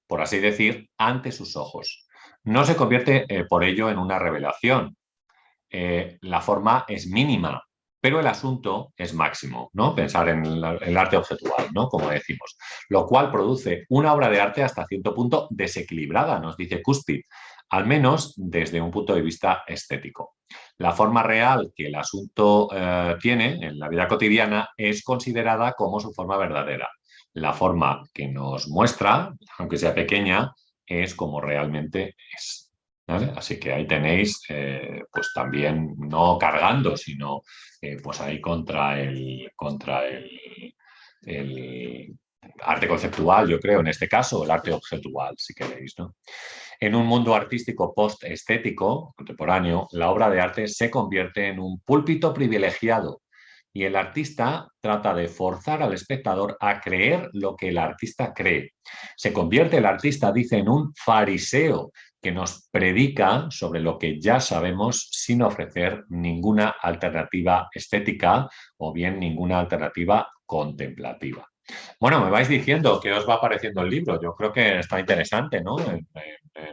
[0.08, 2.08] por así decir, ante sus ojos.
[2.44, 4.96] No se convierte eh, por ello en una revelación.
[5.70, 7.62] Eh, la forma es mínima,
[8.00, 9.96] pero el asunto es máximo, ¿no?
[9.96, 11.88] Pensar en el arte objetual, ¿no?
[11.90, 12.56] Como decimos.
[12.90, 17.22] Lo cual produce una obra de arte hasta cierto punto desequilibrada, nos dice Cuspid,
[17.70, 20.36] al menos desde un punto de vista estético.
[20.78, 26.00] La forma real que el asunto eh, tiene en la vida cotidiana es considerada como
[26.00, 26.90] su forma verdadera.
[27.34, 30.54] La forma que nos muestra, aunque sea pequeña,
[30.86, 32.65] es como realmente es.
[33.08, 37.42] Así que ahí tenéis, eh, pues también no cargando, sino
[37.82, 40.74] eh, pues ahí contra el, contra el,
[41.22, 42.18] el
[42.62, 45.94] arte conceptual, yo creo, en este caso, el arte objetual, si queréis.
[45.98, 46.16] ¿no?
[46.80, 52.34] En un mundo artístico post-estético contemporáneo, la obra de arte se convierte en un púlpito
[52.34, 53.22] privilegiado
[53.74, 58.72] y el artista trata de forzar al espectador a creer lo que el artista cree.
[59.18, 61.92] Se convierte el artista, dice, en un fariseo
[62.26, 69.20] que nos predica sobre lo que ya sabemos sin ofrecer ninguna alternativa estética o bien
[69.20, 71.48] ninguna alternativa contemplativa.
[72.00, 74.20] Bueno, me vais diciendo qué os va apareciendo el libro.
[74.20, 75.78] Yo creo que está interesante, ¿no?
[75.80, 76.08] En,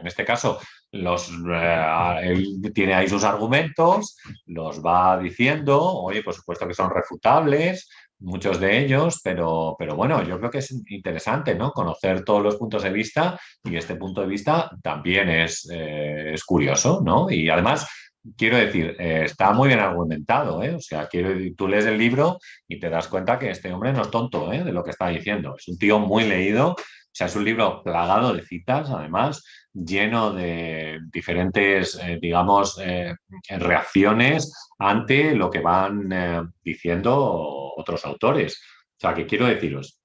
[0.07, 0.59] este caso,
[0.91, 7.87] los, eh, tiene ahí sus argumentos, los va diciendo, oye, por supuesto que son refutables,
[8.23, 11.71] muchos de ellos, pero, pero bueno, yo creo que es interesante, ¿no?
[11.71, 16.43] Conocer todos los puntos de vista y este punto de vista también es, eh, es
[16.43, 17.29] curioso, ¿no?
[17.29, 17.87] Y además,
[18.37, 20.73] quiero decir, eh, está muy bien argumentado, ¿eh?
[20.73, 24.01] O sea, quiero, tú lees el libro y te das cuenta que este hombre no
[24.01, 24.63] es tonto, ¿eh?
[24.63, 25.55] De lo que está diciendo.
[25.57, 30.31] Es un tío muy leído, o sea, es un libro plagado de citas, además, lleno
[30.31, 32.79] de diferentes, eh, digamos,
[33.49, 38.61] reacciones ante lo que van diciendo otros autores.
[38.91, 39.99] O sea, que quiero deciros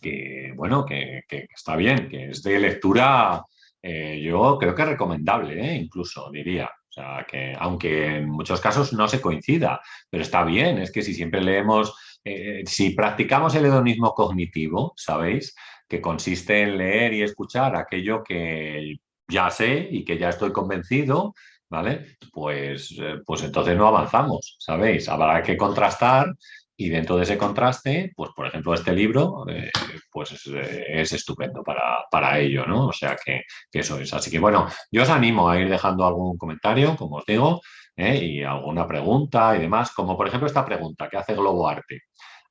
[0.00, 3.42] que, bueno, que, está bien, que es de lectura,
[3.82, 9.80] yo creo que recomendable, incluso diría sea, que aunque en muchos casos no se coincida,
[10.10, 11.94] pero está bien, es que si siempre leemos,
[12.24, 15.54] eh, si practicamos el hedonismo cognitivo, ¿sabéis?
[15.88, 18.96] Que consiste en leer y escuchar aquello que
[19.28, 21.34] ya sé y que ya estoy convencido,
[21.68, 22.16] ¿vale?
[22.32, 25.08] Pues, eh, pues entonces no avanzamos, ¿sabéis?
[25.08, 26.34] Habrá que contrastar
[26.76, 29.70] y dentro de ese contraste, pues por ejemplo este libro, eh,
[30.10, 32.88] pues es, estupendo para, para, ello, ¿no?
[32.88, 34.12] O sea que, eso es.
[34.12, 37.60] Así que bueno, yo os animo a ir dejando algún comentario, como os digo,
[37.96, 38.16] ¿eh?
[38.16, 42.02] y alguna pregunta y demás, como por ejemplo esta pregunta que hace Globo Arte.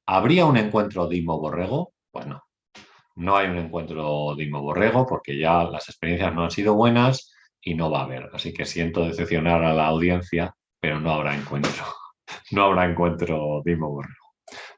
[0.08, 1.94] ¿Habría un encuentro Dimo-Borrego?
[2.12, 2.45] Bueno,
[3.16, 7.90] no hay un encuentro Dimo-Borrego porque ya las experiencias no han sido buenas y no
[7.90, 8.30] va a haber.
[8.34, 11.72] Así que siento decepcionar a la audiencia, pero no habrá encuentro
[12.52, 14.36] no habrá encuentro Dimo Borrego.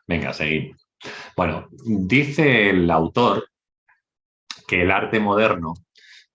[0.08, 0.88] Venga, seguimos.
[1.36, 3.50] Bueno, dice el autor
[4.68, 5.74] que el arte moderno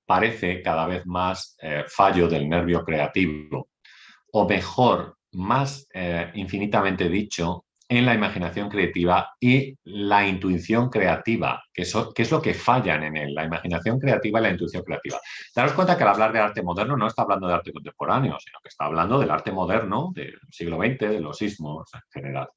[0.06, 3.68] parece cada vez más eh, fallo del nervio creativo,
[4.32, 7.66] o mejor, más eh, infinitamente dicho,
[7.98, 13.34] en la imaginación creativa y la intuición creativa, que, es lo que fallan en él,
[13.34, 15.20] la imaginación creativa y la intuición creativa.
[15.54, 18.58] Daros cuenta que al hablar de arte moderno no está hablando de arte contemporáneo, sino
[18.62, 22.48] que está hablando del arte moderno del siglo XX, de los sismos en general.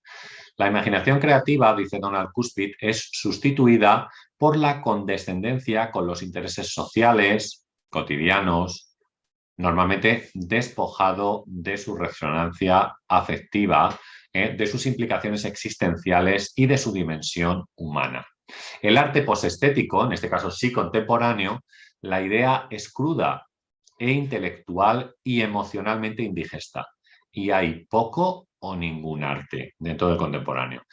[0.55, 7.67] La imaginación creativa, dice Donald Cuspid, es sustituida por la condescendencia con los intereses sociales,
[7.89, 8.95] cotidianos,
[9.57, 13.99] normalmente despojado de su resonancia afectiva
[14.35, 14.53] ¿eh?
[14.57, 18.25] de sus implicaciones existenciales y de su dimensión humana.
[18.81, 21.61] El arte posestético, en este caso sí contemporáneo,
[22.01, 23.47] la idea es cruda
[23.97, 26.85] e intelectual y emocionalmente indigesta.
[27.31, 30.83] Y hay poco o ningún arte dentro del contemporáneo.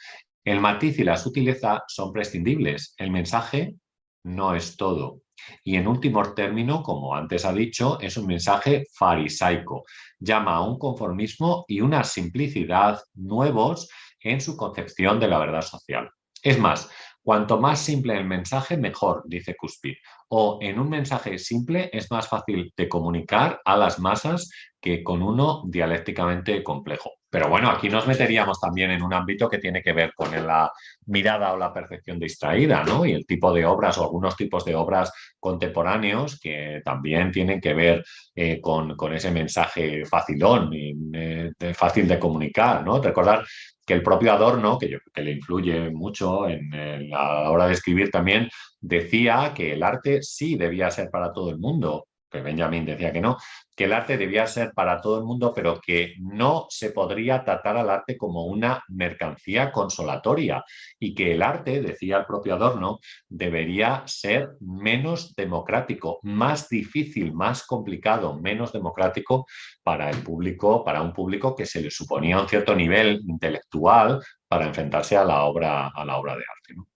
[0.45, 2.95] El matiz y la sutileza son prescindibles.
[2.97, 3.75] El mensaje
[4.23, 5.19] no es todo.
[5.63, 9.83] Y en último término, como antes ha dicho, es un mensaje farisaico.
[10.19, 16.09] Llama a un conformismo y una simplicidad nuevos en su concepción de la verdad social.
[16.41, 16.89] Es más,
[17.21, 19.95] cuanto más simple el mensaje, mejor, dice Cuspid.
[20.29, 24.49] O en un mensaje simple es más fácil de comunicar a las masas
[24.81, 27.11] que con uno dialécticamente complejo.
[27.33, 30.71] Pero bueno, aquí nos meteríamos también en un ámbito que tiene que ver con la
[31.07, 33.07] mirada o la percepción distraída, ¿no?
[33.07, 37.73] Y el tipo de obras o algunos tipos de obras contemporáneos que también tienen que
[37.73, 43.01] ver eh, con, ese mensaje facilón eh, fácil de comunicar, ¿no?
[43.01, 43.43] Recordar
[43.83, 47.73] que el propio Adorno, que, yo, que le influye mucho en, en la hora de
[47.73, 48.47] escribir también,
[48.79, 53.21] decía que el arte sí debía ser para todo el mundo, que Benjamin decía que
[53.21, 53.37] no,
[53.75, 57.77] que el arte debía ser para todo el mundo, pero que no se podría tratar
[57.77, 60.63] al arte como una mercancía consolatoria
[60.99, 67.65] y que el arte, decía el propio Adorno, debería ser menos democrático, más difícil, más
[67.65, 69.45] complicado, menos democrático
[69.83, 74.65] para el público, para un público que se le suponía un cierto nivel intelectual para
[74.65, 76.92] enfrentarse a la obra, a la obra de arte.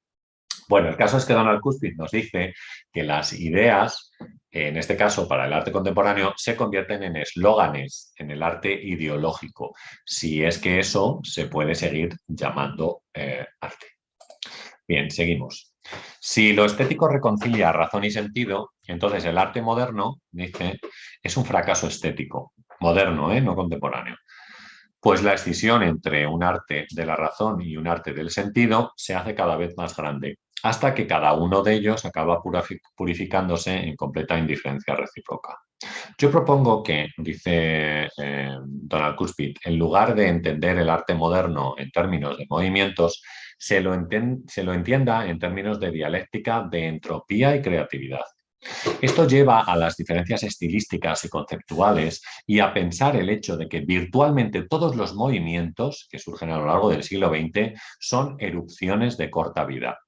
[0.67, 2.53] Bueno, el caso es que Donald Cuspid nos dice
[2.91, 4.11] que las ideas,
[4.51, 9.73] en este caso para el arte contemporáneo, se convierten en eslóganes en el arte ideológico,
[10.05, 13.87] si es que eso se puede seguir llamando eh, arte.
[14.87, 15.73] Bien, seguimos.
[16.19, 20.79] Si lo estético reconcilia razón y sentido, entonces el arte moderno, dice,
[21.23, 22.53] es un fracaso estético.
[22.79, 23.41] Moderno, ¿eh?
[23.41, 24.15] no contemporáneo.
[25.07, 29.15] Pues la escisión entre un arte de la razón y un arte del sentido se
[29.15, 32.41] hace cada vez más grande hasta que cada uno de ellos acaba
[32.93, 35.57] purificándose en completa indiferencia recíproca.
[36.17, 41.89] Yo propongo que, dice eh, Donald Cuspid, en lugar de entender el arte moderno en
[41.89, 43.21] términos de movimientos,
[43.57, 43.95] se lo,
[44.45, 48.25] se lo entienda en términos de dialéctica de entropía y creatividad.
[49.01, 53.81] Esto lleva a las diferencias estilísticas y conceptuales y a pensar el hecho de que
[53.81, 59.29] virtualmente todos los movimientos que surgen a lo largo del siglo XX son erupciones de
[59.29, 59.99] corta vida.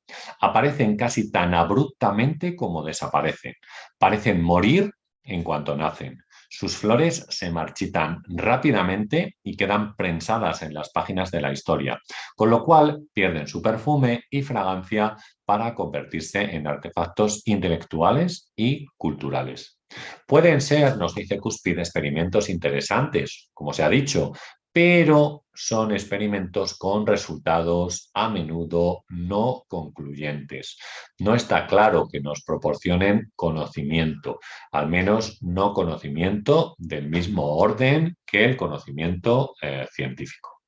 [0.41, 3.53] Aparecen casi tan abruptamente como desaparecen.
[3.97, 4.91] Parecen morir
[5.23, 6.17] en cuanto nacen.
[6.49, 12.01] Sus flores se marchitan rápidamente y quedan prensadas en las páginas de la historia,
[12.35, 19.79] con lo cual pierden su perfume y fragancia para convertirse en artefactos intelectuales y culturales.
[20.27, 24.31] Pueden ser, nos dice Cuspid, experimentos interesantes, como se ha dicho,
[24.71, 30.77] pero son experimentos con resultados a menudo no concluyentes.
[31.19, 34.39] No está claro que nos proporcionen conocimiento,
[34.71, 40.61] al menos no conocimiento del mismo orden que el conocimiento eh, científico.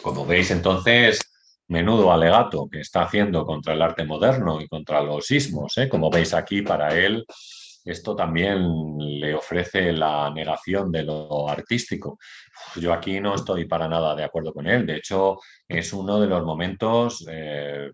[0.00, 1.20] Como veis, entonces,
[1.68, 5.76] menudo alegato que está haciendo contra el arte moderno y contra los sismos.
[5.76, 5.88] ¿eh?
[5.88, 7.26] Como veis aquí, para él
[7.84, 12.18] esto también le ofrece la negación de lo artístico.
[12.76, 14.86] Yo aquí no estoy para nada de acuerdo con él.
[14.86, 17.90] De hecho, es uno de los momentos, eh,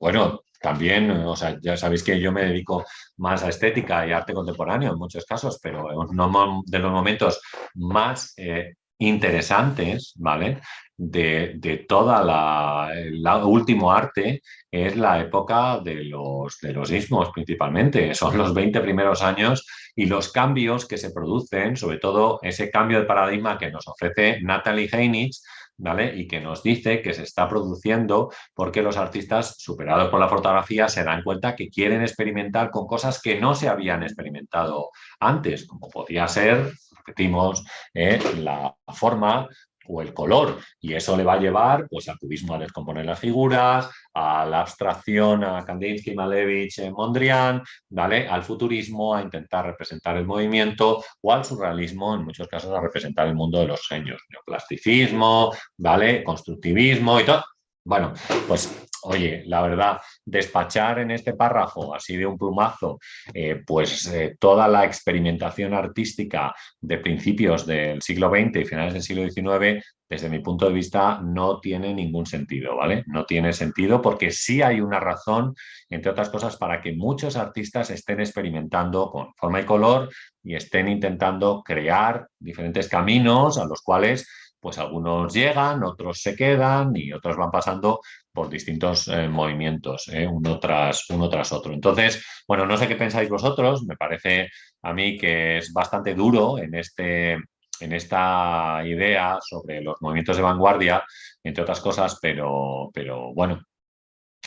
[0.00, 2.84] bueno, también, o sea, ya sabéis que yo me dedico
[3.18, 7.40] más a estética y arte contemporáneo en muchos casos, pero uno de los momentos
[7.74, 10.60] más eh, interesantes, ¿vale?
[10.96, 17.30] De, de toda la, el último arte es la época de los, de los ismos
[17.32, 22.70] principalmente, son los 20 primeros años y los cambios que se producen, sobre todo ese
[22.70, 25.36] cambio de paradigma que nos ofrece Natalie Heinich,
[25.76, 26.14] ¿vale?
[26.16, 30.88] Y que nos dice que se está produciendo porque los artistas, superados por la fotografía,
[30.88, 35.88] se dan cuenta que quieren experimentar con cosas que no se habían experimentado antes, como
[35.88, 36.72] podía ser
[37.08, 39.48] repetimos, eh, la forma
[39.88, 40.58] o el color.
[40.80, 44.60] Y eso le va a llevar pues, al cubismo a descomponer las figuras, a la
[44.60, 48.28] abstracción, a Kandinsky, Malevich, eh, Mondrian, ¿vale?
[48.28, 53.26] al futurismo, a intentar representar el movimiento, o al surrealismo, en muchos casos, a representar
[53.26, 54.22] el mundo de los genios.
[54.28, 56.22] Neoplasticismo, ¿vale?
[56.22, 57.44] constructivismo y todo.
[57.84, 58.12] Bueno,
[58.46, 62.98] pues oye, la verdad, despachar en este párrafo, así de un plumazo,
[63.32, 69.02] eh, pues eh, toda la experimentación artística de principios del siglo XX y finales del
[69.02, 73.04] siglo XIX, desde mi punto de vista, no tiene ningún sentido, ¿vale?
[73.06, 75.54] No tiene sentido porque sí hay una razón,
[75.90, 80.08] entre otras cosas, para que muchos artistas estén experimentando con forma y color
[80.42, 84.26] y estén intentando crear diferentes caminos a los cuales
[84.60, 88.00] pues algunos llegan, otros se quedan y otros van pasando
[88.32, 91.72] por distintos eh, movimientos, eh, uno, tras, uno tras otro.
[91.72, 94.48] Entonces, bueno, no sé qué pensáis vosotros, me parece
[94.82, 100.42] a mí que es bastante duro en, este, en esta idea sobre los movimientos de
[100.42, 101.04] vanguardia,
[101.42, 103.62] entre otras cosas, pero, pero bueno,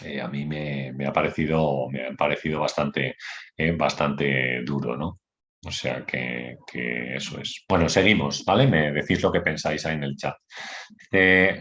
[0.03, 3.15] eh, a mí me, ha parecido, me ha parecido bastante,
[3.77, 5.19] bastante duro, ¿no?
[5.63, 6.57] O sea que,
[7.15, 7.63] eso es.
[7.69, 8.67] Bueno, seguimos, ¿vale?
[8.67, 10.35] Me decís lo que pensáis ahí en el chat.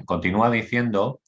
[0.07, 1.21] continúa diciendo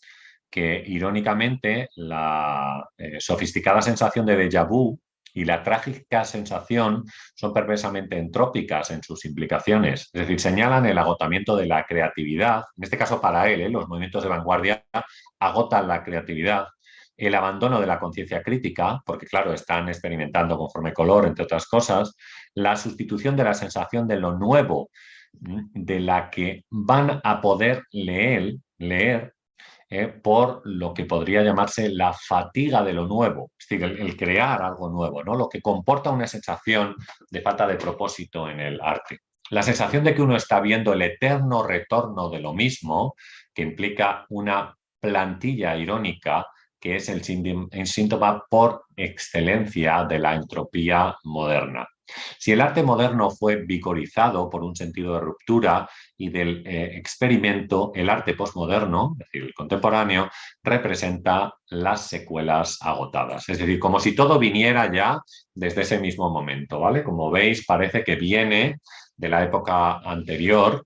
[0.51, 4.99] que irónicamente la eh, sofisticada sensación de déjà vu
[5.35, 7.05] y la trágica sensación
[7.35, 10.11] son perversamente entrópicas en sus implicaciones.
[10.13, 12.65] Es decir, señalan el agotamiento de la creatividad.
[12.77, 13.71] En este caso, para él, ¿eh?
[13.71, 14.85] los movimientos de vanguardia
[15.41, 16.67] agotan la creatividad
[17.27, 22.17] el abandono de la conciencia crítica, porque claro, están experimentando conforme color, entre otras cosas,
[22.55, 24.91] la sustitución de la sensación de lo nuevo,
[25.33, 29.35] de la que van a poder leer, leer
[29.89, 34.63] eh, por lo que podría llamarse la fatiga de lo nuevo, es decir, el, crear
[34.63, 35.35] algo nuevo, ¿no?
[35.35, 36.97] lo que comporta una sensación
[37.31, 39.19] de falta de propósito en el arte.
[39.51, 43.15] La sensación de que uno está viendo el eterno retorno de lo mismo,
[43.53, 46.47] que implica una plantilla irónica
[46.83, 51.87] que es el síntoma por excelencia de la entropía moderna.
[52.39, 57.93] Si el arte moderno fue vigorizado por un sentido de ruptura y del eh, experimento,
[57.95, 60.29] el arte postmoderno, es decir, el contemporáneo,
[60.63, 63.49] representa las secuelas agotadas.
[63.49, 65.21] Es decir, como si todo viniera ya
[65.55, 67.05] desde ese mismo momento, ¿vale?
[67.05, 68.81] Como veis, parece que viene
[69.17, 70.85] de la época anterior,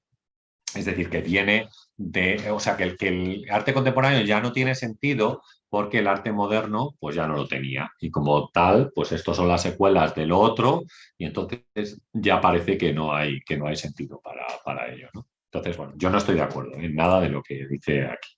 [0.74, 5.40] es decir, que viene de, o sea, que el arte contemporáneo ya no tiene sentido
[5.76, 7.92] porque el arte moderno pues ya no lo tenía.
[8.00, 10.84] Y como tal, pues estos son las secuelas de lo otro
[11.18, 15.10] y entonces ya parece que no hay, que no hay sentido para, para ello.
[15.52, 18.30] Entonces, bueno, yo no estoy de acuerdo en nada de lo que dice aquí.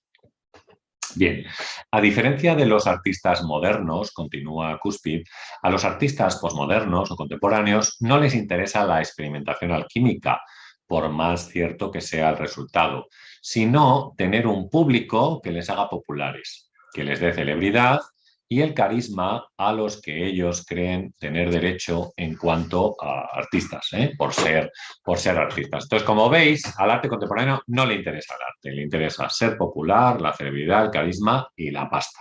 [1.15, 1.45] Bien,
[1.91, 5.23] a diferencia de los artistas modernos, continúa Cuspid,
[5.61, 10.41] a los artistas posmodernos o contemporáneos no les interesa la experimentación alquímica,
[10.85, 13.07] por más cierto que sea el resultado,
[13.41, 16.68] sino tener un público que les haga populares
[16.99, 18.01] que les dé celebridad
[18.49, 24.11] y el carisma a los que ellos creen tener derecho en cuanto a artistas, ¿eh?
[24.17, 24.69] por, ser,
[25.01, 25.85] por ser artistas.
[25.85, 30.19] Entonces, como veis, al arte contemporáneo no le interesa el arte, le interesa ser popular,
[30.19, 32.19] la celebridad, el carisma y la pasta.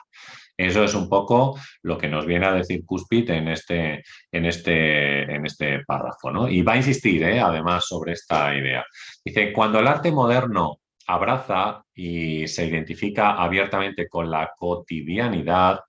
[0.56, 5.22] Eso es un poco lo que nos viene a decir Cuspit en este, en este,
[5.22, 6.30] en este párrafo.
[6.30, 6.48] ¿no?
[6.48, 7.40] Y va a insistir, ¿eh?
[7.40, 8.84] además, sobre esta idea.
[9.24, 10.78] Dice, cuando el arte moderno
[11.08, 15.80] abraza y se identifica abiertamente con la cotidianidad,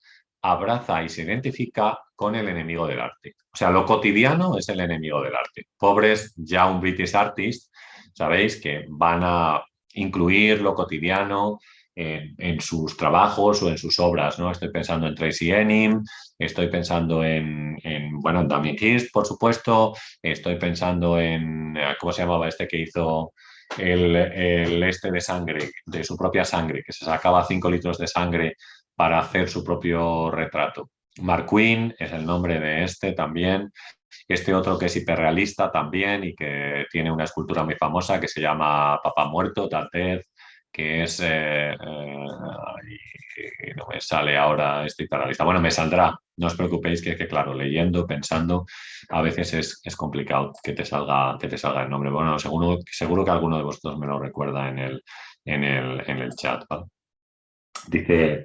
[0.42, 3.36] abraza y se identifica con el enemigo del arte.
[3.54, 5.68] O sea, lo cotidiano es el enemigo del arte.
[5.78, 7.74] Pobres ya un British artist,
[8.14, 9.62] sabéis que van a
[9.94, 11.60] incluir lo cotidiano
[11.96, 14.50] en, sus trabajos o en sus obras, ¿no?
[14.50, 16.02] Estoy pensando en Tracy Enim,
[16.38, 17.78] estoy pensando en,
[18.22, 23.34] bueno, Damien Hirst, por supuesto, estoy pensando en, ¿cómo se llamaba este que hizo
[23.78, 28.56] el, este de sangre, de su propia sangre, que se sacaba 5 litros de sangre
[28.96, 30.90] para hacer su propio retrato.
[31.22, 33.72] Mark Quinn es el nombre de este también.
[34.28, 38.42] Este otro que es hiperrealista también y que tiene una escultura muy famosa que se
[38.42, 40.26] llama Papá Muerto, Tatez,
[40.72, 41.20] que es...
[41.22, 41.76] Eh,
[43.40, 45.46] eh, no me sale ahora este hiperrealista.
[45.46, 48.66] Bueno, me saldrá, no os preocupéis que, que claro, leyendo, pensando,
[49.10, 49.54] a veces
[49.84, 52.12] es, complicado que te, salga, que te salga el nombre.
[52.12, 55.04] Bueno, seguro, seguro que alguno de vosotros me lo recuerda en el,
[55.46, 56.64] en el, en el chat.
[57.88, 58.44] Dice...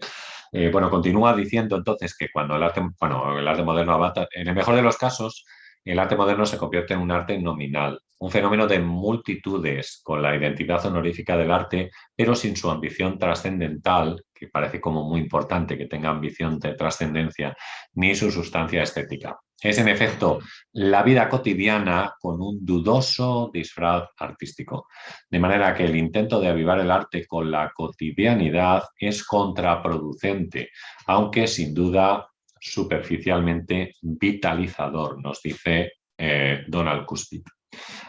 [0.57, 4.47] Eh, bueno, continúa diciendo entonces que cuando el arte, bueno, el arte moderno avanza, en
[4.47, 5.45] el mejor de los casos,
[5.93, 10.35] el arte moderno se convierte en un arte nominal, un fenómeno de multitudes con la
[10.35, 15.87] identidad honorífica del arte, pero sin su ambición trascendental, que parece como muy importante que
[15.87, 17.55] tenga ambición de trascendencia,
[17.95, 19.39] ni su sustancia estética.
[19.61, 20.41] Es en efecto
[20.73, 24.87] la vida cotidiana con un dudoso disfraz artístico.
[25.31, 30.71] De manera que el intento de avivar el arte con la cotidianidad es contraproducente,
[31.07, 32.29] aunque sin duda
[32.65, 37.47] superficialmente vitalizador, nos dice eh, Donald Cuspit.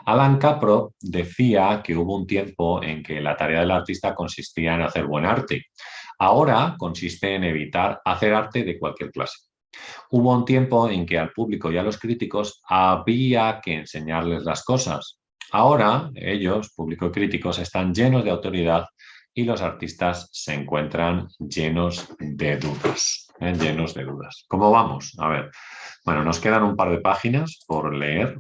[0.06, 4.84] Alan Capro decía que hubo un tiempo en que la tarea del artista consistía en
[4.84, 5.66] hacer buen arte.
[6.20, 9.40] Ahora consiste en evitar hacer arte de cualquier clase.
[10.12, 14.64] Hubo un tiempo en que al público y a los críticos había que enseñarles las
[14.64, 15.20] cosas.
[15.52, 18.86] Ahora ellos, público y críticos, están llenos de autoridad
[19.34, 23.54] y los artistas se encuentran llenos de dudas, ¿eh?
[23.54, 24.46] llenos de dudas.
[24.48, 25.14] ¿Cómo vamos?
[25.20, 25.52] A ver,
[26.04, 28.40] bueno, nos quedan un par de páginas por leer,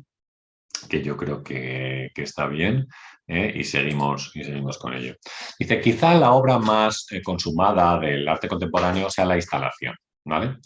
[0.89, 2.87] que yo creo que, está bien,
[3.27, 3.53] ¿eh?
[3.55, 5.15] y, seguimos, y seguimos con ello.
[5.57, 9.95] Dice, quizá la obra más eh, consumada del arte contemporáneo sea la instalación.
[10.27, 10.57] ¿Vale?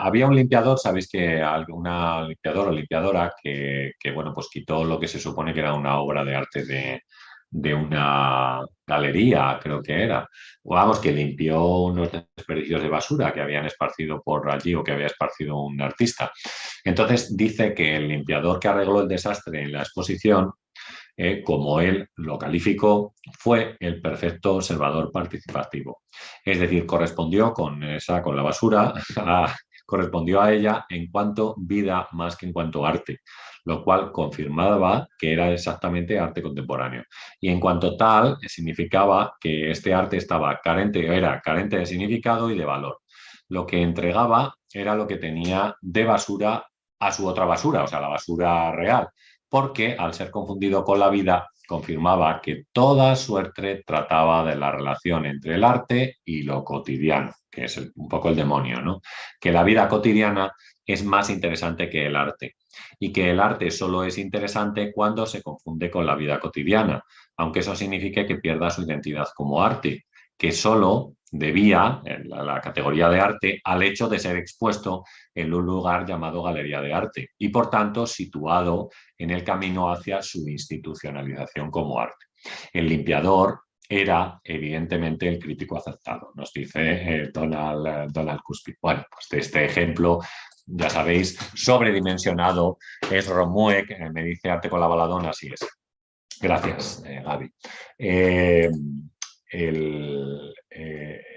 [0.00, 4.98] había un limpiador, sabéis que una limpiador o limpiadora que, que, bueno, pues quitó lo
[4.98, 7.02] que se supone que era una obra de arte de,
[7.50, 10.28] de una galería, creo que era.
[10.64, 15.06] Vamos, que limpió unos desperdicios de basura que habían esparcido por allí o que había
[15.06, 16.32] esparcido un artista.
[16.84, 20.52] Entonces dice que el limpiador que arregló el desastre en la exposición,
[21.16, 26.02] eh, como él lo calificó, fue el perfecto observador participativo.
[26.44, 28.92] Es decir, correspondió con esa, con la basura,
[29.86, 33.20] correspondió a ella en cuanto vida más que en cuanto arte
[33.66, 37.02] lo cual confirmaba que era exactamente arte contemporáneo.
[37.40, 42.56] Y en cuanto tal, significaba que este arte estaba carente, era carente de significado y
[42.56, 43.00] de valor.
[43.48, 46.64] Lo que entregaba era lo que tenía de basura
[47.00, 49.08] a su otra basura, o sea, la basura real,
[49.48, 55.26] porque al ser confundido con la vida, confirmaba que toda suerte trataba de la relación
[55.26, 59.00] entre el arte y lo cotidiano, que es un poco el demonio, ¿no?
[59.40, 60.52] Que la vida cotidiana
[60.84, 62.54] es más interesante que el arte
[62.98, 67.02] y que el arte solo es interesante cuando se confunde con la vida cotidiana,
[67.36, 70.06] aunque eso signifique que pierda su identidad como arte,
[70.36, 75.04] que solo debía, la, categoría de arte, al hecho de ser expuesto
[75.34, 80.22] en un lugar llamado galería de arte y, por tanto, situado en el camino hacia
[80.22, 82.26] su institucionalización como arte.
[82.72, 88.74] El limpiador era evidentemente el crítico aceptado, nos dice eh, Donald, Donald Cuspid.
[88.80, 90.20] Bueno, pues de este ejemplo
[90.66, 92.78] ya sabéis, sobredimensionado,
[93.10, 95.60] es Romuek, eh, me dice arte con la baladona, así es.
[96.40, 97.52] Gracias, eh, Gaby.
[97.98, 98.68] Eh,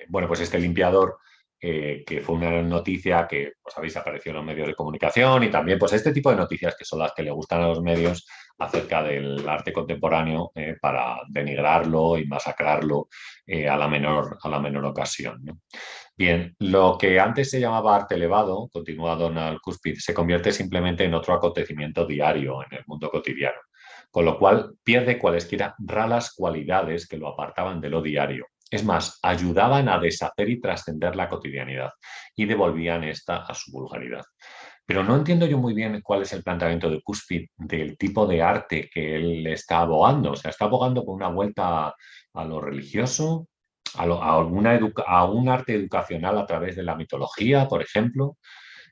[0.09, 1.19] bueno, pues este limpiador
[1.61, 5.77] que fue una noticia que, pues habéis aparecido en los medios de comunicación y también
[5.77, 8.25] pues este tipo de noticias que son las que le gustan a los medios
[8.59, 10.51] acerca del arte contemporáneo
[10.81, 13.07] para denigrarlo y masacrarlo
[13.47, 15.41] a, la menor, a la menor ocasión.
[16.19, 21.13] Bien, lo que antes se llamaba arte elevado, continúa Donald Cuspid, se convierte simplemente en
[21.13, 23.57] otro acontecimiento diario en el mundo cotidiano,
[24.11, 28.47] con lo cual pierde cualesquiera raras cualidades que lo apartaban de lo diario.
[28.69, 31.91] Es más, ayudaban a deshacer y trascender la cotidianidad
[32.35, 34.25] y devolvían esta a su vulgaridad.
[34.89, 38.41] Pero no entiendo yo muy bien cuál es el planteamiento de Cuspid del tipo de
[38.41, 40.31] arte que él está abogando.
[40.31, 41.93] O sea, está abogando por una vuelta
[42.33, 43.47] a lo religioso,
[43.93, 48.37] a, alguna a un arte educacional a través de la mitología, por ejemplo,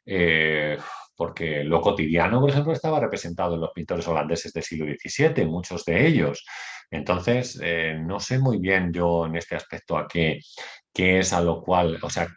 [0.05, 0.77] eh,
[1.15, 5.83] porque lo cotidiano, por ejemplo, estaba representado en los pintores holandeses del siglo XVII, muchos
[5.83, 6.45] de ellos.
[6.91, 10.41] Entonces, eh, no sé muy bien yo en este aspecto a qué,
[10.93, 12.27] qué es a lo cual, o sea,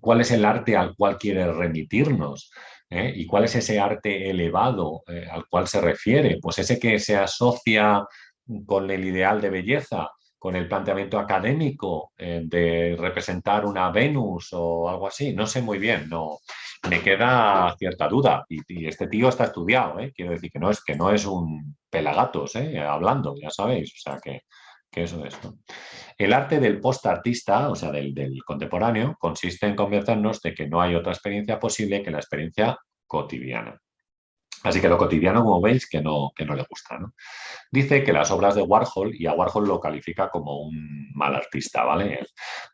[0.00, 2.50] cuál es el arte al cual quiere remitirnos.
[2.90, 3.12] ¿Eh?
[3.16, 6.38] ¿Y cuál es ese arte elevado al cual se refiere?
[6.40, 8.04] Pues ese que se asocia
[8.66, 10.10] con el ideal de belleza,
[10.40, 15.34] con el planteamiento académico eh, de representar una Venus o algo así.
[15.34, 16.38] No sé muy bien, no
[16.88, 18.46] me queda cierta duda.
[18.48, 20.12] Y, este tío está estudiado, ¿eh?
[20.16, 22.80] quiero decir que no es que no es un pelagatos ¿eh?
[22.80, 24.42] hablando, ya sabéis, o sea que,
[24.92, 25.38] eso es.
[26.18, 30.80] El arte del post-artista, o sea, del, del contemporáneo, consiste en convencernos de que no
[30.80, 33.80] hay otra experiencia posible que la experiencia cotidiana.
[34.62, 36.98] Así que lo cotidiano, como veis, que no, que no le gusta.
[37.70, 41.84] Dice que las obras de Warhol, y a Warhol lo califica como un mal artista,
[41.84, 42.20] ¿vale?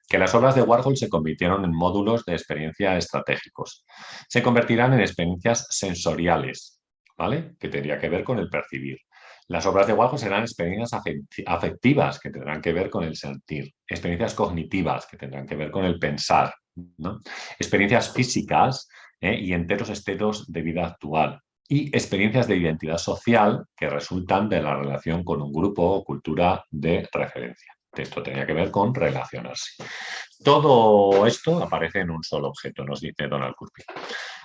[0.08, 3.84] Que las obras de Warhol se convirtieron en módulos de experiencia estratégicos.
[4.28, 6.80] Se convertirán en experiencias sensoriales,
[7.16, 7.54] ¿vale?
[7.60, 8.98] Que tendría que ver con el percibir.
[9.48, 11.00] Las obras de Warhol serán experiencias
[11.46, 15.84] afectivas que tendrán que ver con el sentir, experiencias cognitivas que tendrán que ver con
[15.84, 16.52] el pensar,
[17.58, 18.88] experiencias físicas
[19.20, 19.38] ¿eh?
[19.38, 24.76] y enteros esteros de vida actual, y experiencias de identidad social que resultan de la
[24.76, 27.72] relación con un grupo o cultura de referencia.
[27.92, 29.82] Esto tenía que ver con relacionarse.
[30.44, 33.84] Todo esto aparece en un solo objeto, nos dice Donald Curry.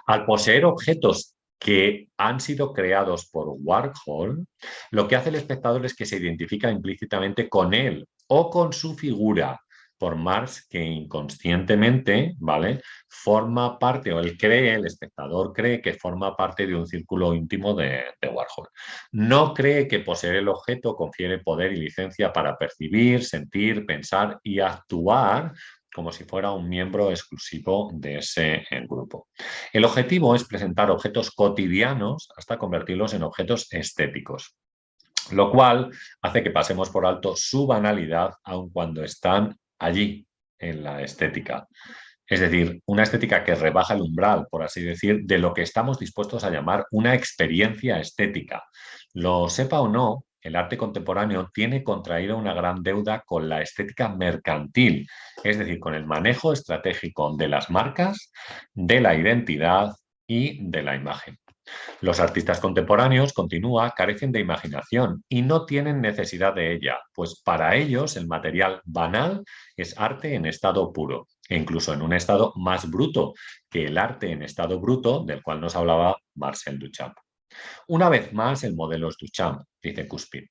[0.08, 4.48] Al poseer objetos que han sido creados por Warhol,
[4.90, 8.96] lo que hace el espectador es que se identifica implícitamente con él o con su
[8.96, 9.62] figura,
[10.00, 12.82] por Marx que inconscientemente, ¿vale?
[13.08, 17.76] Forma parte, o él cree, el espectador cree que forma parte de un círculo íntimo
[17.76, 18.68] de, Warhol.
[19.12, 24.60] No cree que poseer el objeto confiere poder y licencia para percibir, sentir, pensar y
[24.60, 25.54] actuar
[25.94, 29.28] como si fuera un miembro exclusivo de ese eh, grupo.
[29.74, 34.56] El objetivo es presentar objetos cotidianos hasta convertirlos en objetos estéticos
[35.32, 40.26] lo cual hace que pasemos por alto su banalidad aun cuando están allí
[40.60, 41.68] en la estética.
[42.28, 46.00] Es decir, una estética que rebaja el umbral, por así decir, de lo que estamos
[46.00, 48.64] dispuestos a llamar una experiencia estética.
[49.14, 54.10] Lo sepa o no, el arte contemporáneo tiene contraído una gran deuda con la estética
[54.10, 55.08] mercantil,
[55.44, 58.32] es decir, con el manejo estratégico de las marcas,
[58.74, 59.94] de la identidad
[60.28, 61.38] y de la imagen.
[62.02, 67.76] Los artistas contemporáneos, continúa, carecen de imaginación y no tienen necesidad de ella, pues para
[67.76, 69.44] ellos el material banal
[69.78, 73.34] es arte en estado puro, e incluso en un estado más bruto
[73.70, 77.16] que el arte en estado bruto del cual nos hablaba Marcel Duchamp.
[77.88, 80.46] Una vez más, el modelo es Duchamp, dice Cuspid.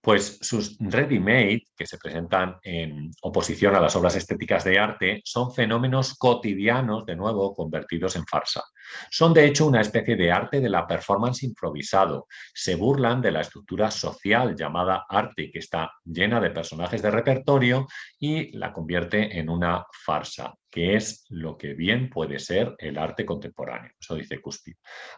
[0.00, 5.52] Pues sus ready-made, que se presentan en oposición a las obras estéticas de arte, son
[5.52, 8.62] fenómenos cotidianos, de nuevo, convertidos en farsa.
[9.10, 12.26] Son, de hecho, una especie de arte de la performance improvisado.
[12.54, 17.86] Se burlan de la estructura social llamada arte, que está llena de personajes de repertorio,
[18.18, 23.24] y la convierte en una farsa que es lo que bien puede ser el arte
[23.24, 23.92] contemporáneo.
[23.98, 24.74] Eso dice Cuspid.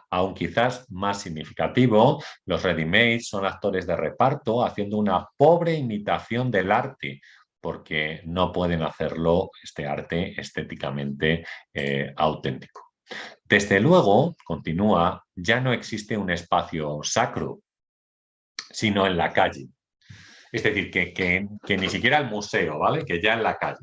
[0.09, 6.71] Aún quizás más significativo, los ready-made son actores de reparto haciendo una pobre imitación del
[6.71, 7.19] arte,
[7.59, 12.93] porque no pueden hacerlo este arte estéticamente eh, auténtico.
[13.49, 17.61] Desde luego, continúa, ya no existe un espacio sacro,
[18.69, 19.69] sino en la calle.
[20.51, 23.05] Es decir, que, ni siquiera el museo, ¿vale?
[23.05, 23.79] Que ya en la calle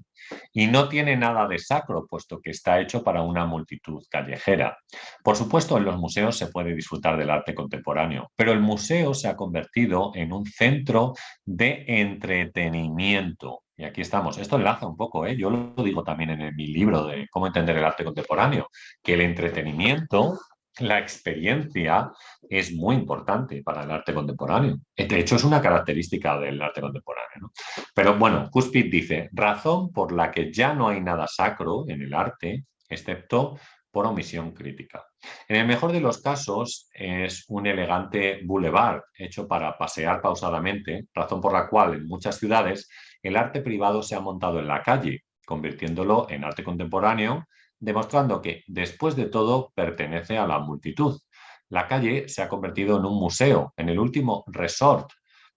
[0.52, 4.76] y no tiene nada de sacro, puesto que está hecho para una multitud callejera.
[5.22, 9.28] Por supuesto, en los museos se puede disfrutar del arte contemporáneo, pero el museo se
[9.28, 11.14] ha convertido en un centro
[11.44, 13.62] de entretenimiento.
[13.78, 14.38] Y aquí estamos.
[14.38, 15.36] Esto enlaza un poco, ¿eh?
[15.36, 18.68] yo lo digo también en mi libro de cómo entender el arte contemporáneo,
[19.02, 20.38] que el entretenimiento
[20.80, 22.10] la experiencia
[22.48, 24.78] es muy importante para el arte contemporáneo.
[24.96, 27.52] De hecho, es una característica del arte contemporáneo.
[27.94, 32.14] Pero bueno, Cuspid dice, razón por la que ya no hay nada sacro en el
[32.14, 33.58] arte, excepto
[33.90, 35.06] por omisión crítica.
[35.48, 41.40] En el mejor de los casos es un elegante boulevard hecho para pasear pausadamente, razón
[41.40, 42.90] por la cual en muchas ciudades
[43.22, 47.46] el arte privado se ha montado en la calle, convirtiéndolo en arte contemporáneo
[47.78, 51.20] demostrando que, después de todo, pertenece a la multitud.
[51.68, 55.10] La calle se ha convertido en un museo, en el último resort,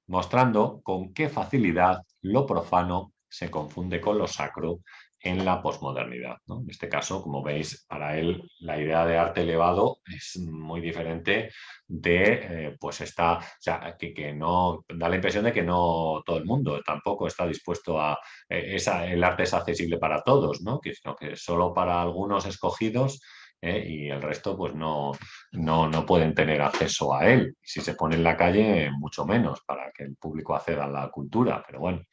[0.07, 4.79] mostrando con qué facilidad lo profano se confunde con lo sacro
[5.21, 6.37] en la posmodernidad.
[6.47, 11.51] En este caso, como veis, para él la idea de arte elevado es muy diferente
[11.87, 16.37] de eh, pues esta, o sea, que, no da la impresión de que no todo
[16.37, 18.17] el mundo tampoco está dispuesto a
[18.47, 20.79] esa, el arte es accesible para todos, ¿no?
[20.79, 23.21] Que, sino que solo para algunos escogidos
[23.61, 23.85] ¿eh?
[23.87, 25.11] y el resto pues no,
[25.53, 27.55] no, no, pueden tener acceso a él.
[27.61, 31.09] Si se pone en la calle, mucho menos para que el público acceda a la
[31.09, 32.03] cultura, pero bueno.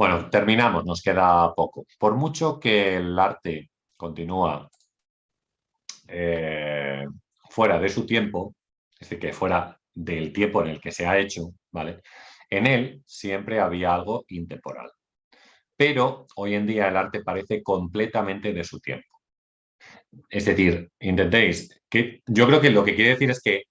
[0.00, 1.84] Bueno, terminamos, nos queda poco.
[1.98, 4.70] Por mucho que el arte continúa
[6.08, 7.04] eh,
[7.50, 8.54] fuera de su tiempo,
[8.94, 12.00] es decir, que fuera del tiempo en el que se ha hecho, ¿vale?
[12.48, 14.90] En él siempre había algo intemporal.
[15.76, 19.20] Pero hoy en día el arte parece completamente de su tiempo.
[20.30, 23.64] Es decir, intentéis, que yo creo que lo que quiere decir es que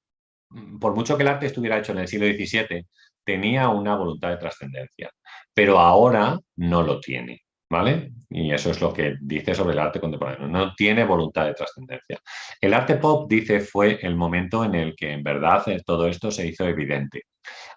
[0.50, 2.86] mm, por mucho que el arte estuviera hecho en el siglo XVII,
[3.30, 5.12] tenía una voluntad de trascendencia,
[5.54, 7.44] pero ahora no lo tiene.
[7.72, 8.14] ¿Vale?
[8.32, 10.48] Y eso es lo que dice sobre el arte contemporáneo.
[10.48, 12.20] No tiene voluntad de trascendencia.
[12.60, 16.32] El arte pop, dice, fue el momento en el que en verdad eh, todo esto
[16.32, 17.26] se hizo evidente.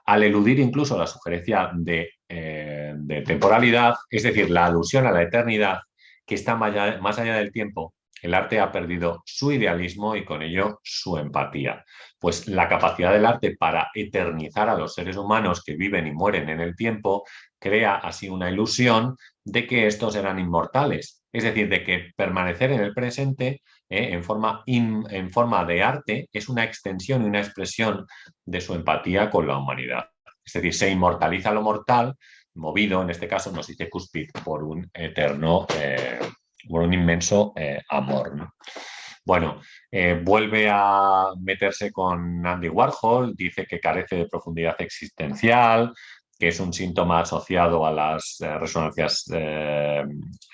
[0.06, 5.20] Al eludir incluso la sugerencia de, eh, de temporalidad, es decir, la alusión a la
[5.20, 5.80] eternidad
[6.24, 7.92] que está más allá del tiempo,
[8.22, 11.84] el arte ha perdido su idealismo y con ello su empatía.
[12.22, 16.48] Pues la capacidad del arte para eternizar a los seres humanos que viven y mueren
[16.48, 17.24] en el tiempo
[17.58, 21.24] crea así una ilusión de que estos eran inmortales.
[21.32, 26.28] Es decir, de que permanecer en el presente eh, en, forma en forma de arte
[26.32, 28.06] es una extensión y una expresión
[28.44, 30.04] de su empatía con la humanidad.
[30.44, 32.14] Es decir, se inmortaliza lo mortal,
[32.54, 36.20] movido, en este caso nos dice Cuspid, por un eterno eh,
[36.68, 38.52] por un inmenso eh, amor.
[39.24, 39.60] Bueno,
[39.90, 45.92] eh, vuelve a meterse con Andy Warhol, dice que carece de profundidad existencial,
[46.38, 49.26] que es un síntoma asociado a las eh, resonancias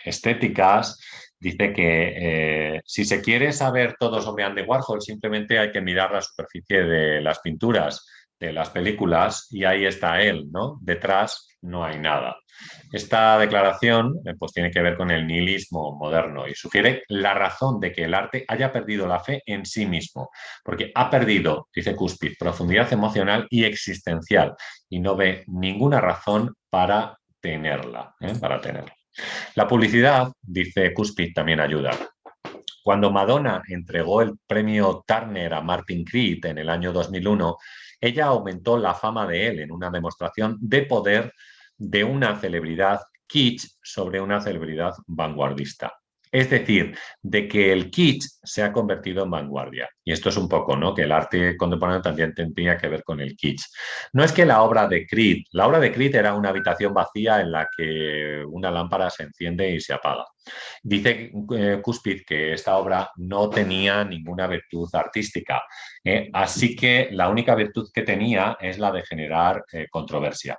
[0.05, 1.01] estéticas.
[1.41, 6.21] Dice que si se quiere saber todo sobre Andy Warhol, simplemente hay que mirar la
[6.21, 8.07] superficie de las pinturas,
[8.39, 10.79] de las películas, y ahí está él, ¿no?
[10.83, 12.37] Detrás no hay nada.
[12.93, 17.81] Esta declaración eh, pues, tiene que ver con el nihilismo moderno y sugiere la razón
[17.81, 20.31] de que el arte haya perdido la fe en sí mismo,
[20.65, 24.55] porque ha perdido, dice Cuspid, profundidad emocional y existencial
[24.89, 28.15] y no ve ninguna razón para tenerla.
[28.21, 28.35] ¿eh?
[28.41, 28.95] Para tenerla.
[29.55, 31.91] La publicidad, dice Cuspid, también ayuda.
[32.83, 37.57] Cuando Madonna entregó el premio Turner a Martin Creed en el año 2001,
[38.01, 41.33] ella aumentó la fama de él en una demostración de poder
[41.77, 45.93] de una celebridad kitsch sobre una celebridad vanguardista.
[46.31, 49.89] Es decir, de que el kitsch se ha convertido en vanguardia.
[50.05, 50.95] Y esto es un poco, ¿no?
[50.95, 53.65] Que el arte contemporáneo también tendría que ver con el kitsch.
[54.13, 57.41] No es que la obra de Creed, la obra de Creed era una habitación vacía
[57.41, 60.25] en la que una lámpara se enciende y se apaga.
[60.83, 65.63] Dice eh, Cuspid que esta obra no tenía ninguna virtud artística,
[66.03, 66.31] ¿eh?
[66.33, 70.59] así que la única virtud que tenía es la de generar eh, controversia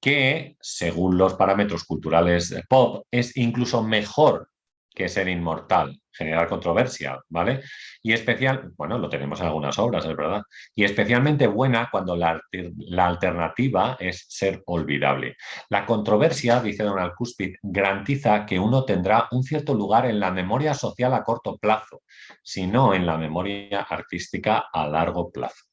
[0.00, 4.50] que, según los parámetros culturales pop, es incluso mejor
[4.98, 7.62] que ser inmortal, generar controversia, ¿vale?
[8.02, 10.42] Y especial, bueno, lo tenemos en algunas obras, es verdad,
[10.74, 12.38] y especialmente buena cuando la,
[12.76, 15.36] la alternativa es ser olvidable.
[15.70, 20.74] La controversia, dice Donald Cuspid, garantiza que uno tendrá un cierto lugar en la memoria
[20.74, 22.02] social a corto plazo,
[22.42, 25.64] sino en la memoria artística a largo plazo.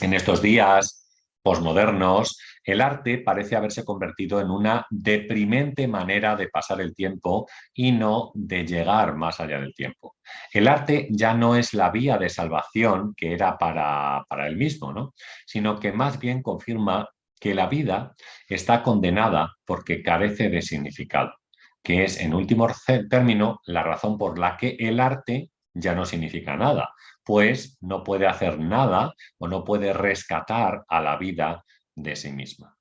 [0.00, 1.06] En estos días
[1.42, 2.38] posmodernos,
[2.68, 8.30] el arte parece haberse convertido en una deprimente manera de pasar el tiempo y no
[8.34, 10.16] de llegar más allá del tiempo.
[10.52, 14.92] El arte ya no es la vía de salvación que era para, para él mismo,
[14.92, 15.14] ¿no?
[15.46, 17.08] sino que más bien confirma
[17.40, 18.14] que la vida
[18.46, 21.32] está condenada porque carece de significado,
[21.82, 22.68] que es, en último
[23.08, 26.90] término, la razón por la que el arte ya no significa nada,
[27.24, 31.64] pues no puede hacer nada o no puede rescatar a la vida
[32.02, 32.74] de sí misma.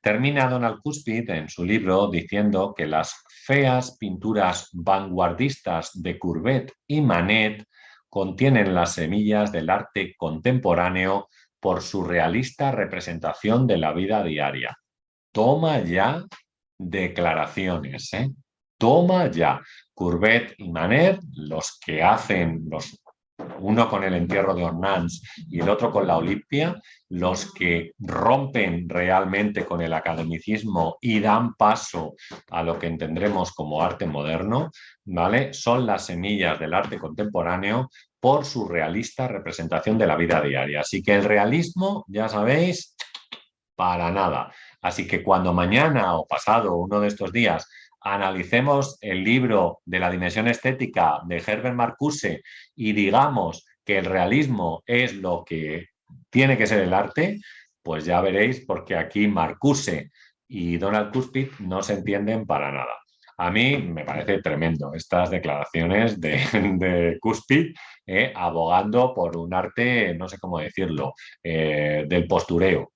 [0.00, 3.14] Termina Donald Cuspid en su libro diciendo que las
[3.44, 7.64] feas pinturas vanguardistas de Courbet y Manet
[8.08, 11.28] contienen las semillas del arte contemporáneo
[11.60, 14.76] por su realista representación de la vida diaria.
[15.32, 16.24] Toma ya
[16.78, 18.30] declaraciones, ¿eh?
[18.78, 19.60] Toma ya.
[19.94, 22.98] Courbet y Manet, los que hacen los
[23.60, 26.80] uno con el entierro de Ornans y el otro con la Olimpia,
[27.10, 32.14] los que rompen realmente con el academicismo y dan paso
[32.50, 34.70] a lo que entendremos como arte moderno,
[35.04, 35.52] ¿vale?
[35.52, 40.80] son las semillas del arte contemporáneo por su realista representación de la vida diaria.
[40.80, 42.94] Así que el realismo, ya sabéis,
[43.74, 44.52] para nada.
[44.82, 47.66] Así que cuando mañana o pasado, uno de estos días,
[48.00, 52.42] analicemos el libro de la dimensión estética de Herbert Marcuse
[52.74, 55.88] y digamos que el realismo es lo que
[56.30, 57.40] tiene que ser el arte,
[57.82, 60.10] pues ya veréis porque aquí Marcuse
[60.48, 63.00] y Donald Cuspid no se entienden para nada.
[63.38, 67.74] A mí me parece tremendo estas declaraciones de, Cuspid
[68.06, 72.92] eh, abogando por un arte, no sé cómo decirlo, eh, del postureo.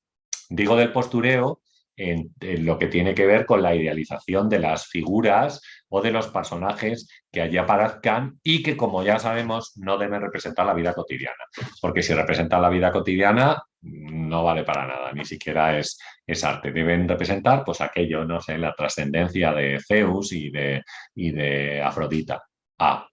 [0.50, 1.60] Digo del postureo
[1.96, 2.34] en,
[2.64, 7.08] lo que tiene que ver con la idealización de las figuras o de los personajes
[7.30, 11.44] que allí aparezcan y que, como ya sabemos, no deben representar la vida cotidiana.
[11.80, 16.72] Porque si representan la vida cotidiana, no vale para nada, ni siquiera es, es arte.
[16.72, 20.82] Deben representar, pues, aquello, no sé, la trascendencia de Zeus y de,
[21.14, 22.42] y de Afrodita.
[22.78, 23.06] Ah,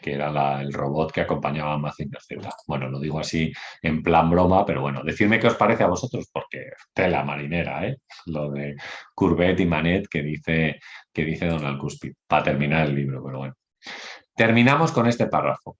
[0.00, 2.20] que era el robot que acompañaba a Mazinger.
[2.66, 6.28] Bueno, lo digo así en plan broma, pero bueno, decidme qué os parece a vosotros,
[6.32, 7.96] porque tela marinera, ¿eh?
[8.26, 8.74] Lo de
[9.14, 10.78] Courbet y Manet que dice,
[11.12, 13.54] que dice Donald Cuspid, para terminar el libro, pero bueno.
[14.34, 15.78] Terminamos con este párrafo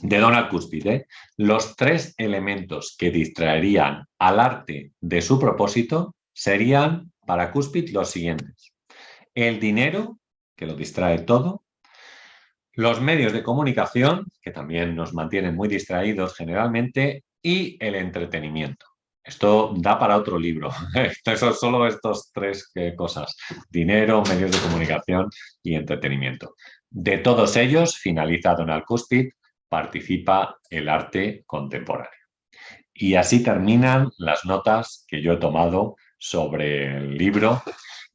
[0.00, 1.02] de Donald Cuspid.
[1.36, 8.72] Los tres elementos que distraerían al arte de su propósito serían, para Cuspid, los siguientes.
[9.34, 10.18] El dinero,
[10.56, 11.63] que lo distrae todo,
[12.76, 18.86] los medios de comunicación, que también nos mantienen muy distraídos generalmente, y el entretenimiento.
[19.22, 20.70] Esto da para otro libro.
[21.36, 23.36] Son solo estos tres eh, cosas.
[23.70, 25.30] Dinero, medios de comunicación
[25.62, 26.54] y entretenimiento.
[26.90, 29.30] De todos ellos, finaliza Donald Cuspid,
[29.68, 32.10] participa el arte contemporáneo.
[32.92, 37.62] Y así terminan las notas que yo he tomado sobre el libro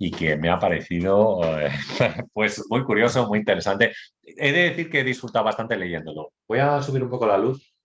[0.01, 1.69] y que me ha parecido eh,
[2.33, 3.93] pues muy curioso, muy interesante.
[4.23, 6.31] He de decir que he disfrutado bastante leyéndolo.
[6.47, 7.75] Voy a subir un poco la luz.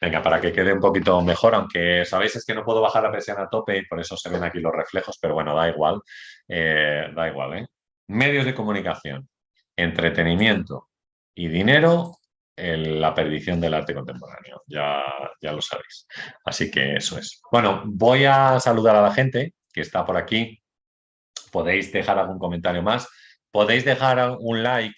[0.00, 3.10] Venga, para que quede un poquito mejor, aunque sabéis es que no puedo bajar la
[3.10, 6.00] presión a tope y por eso se ven aquí los reflejos, pero bueno, da igual,
[6.46, 7.58] eh, da igual.
[7.58, 7.66] ¿eh?
[8.08, 9.28] Medios de comunicación,
[9.74, 10.88] entretenimiento
[11.34, 12.17] y dinero
[12.58, 15.02] la perdición del arte contemporáneo, ya,
[15.40, 16.06] ya lo sabéis.
[16.44, 17.40] Así que eso es.
[17.50, 20.60] Bueno, voy a saludar a la gente que está por aquí.
[21.52, 23.08] Podéis dejar algún comentario más.
[23.50, 24.96] Podéis dejar un like,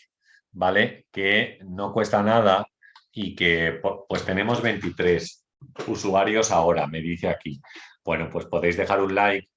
[0.53, 1.07] ¿vale?
[1.13, 2.67] Que no cuesta nada
[3.13, 5.47] y que pues tenemos 23
[5.87, 7.61] usuarios ahora, me dice aquí.
[8.05, 9.49] Bueno, pues podéis dejar un like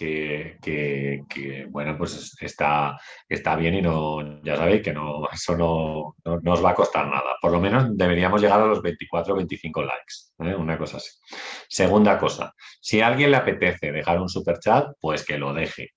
[0.00, 2.98] que, bueno, pues está,
[3.28, 7.06] está bien y no, ya sabéis que no, eso no, no, os va a costar
[7.06, 7.36] nada.
[7.40, 10.54] Por lo menos deberíamos llegar a los 24 o 25 likes, ¿eh?
[10.54, 11.10] una cosa así.
[11.68, 15.90] Segunda cosa, si a alguien le apetece dejar un super chat, pues que lo deje,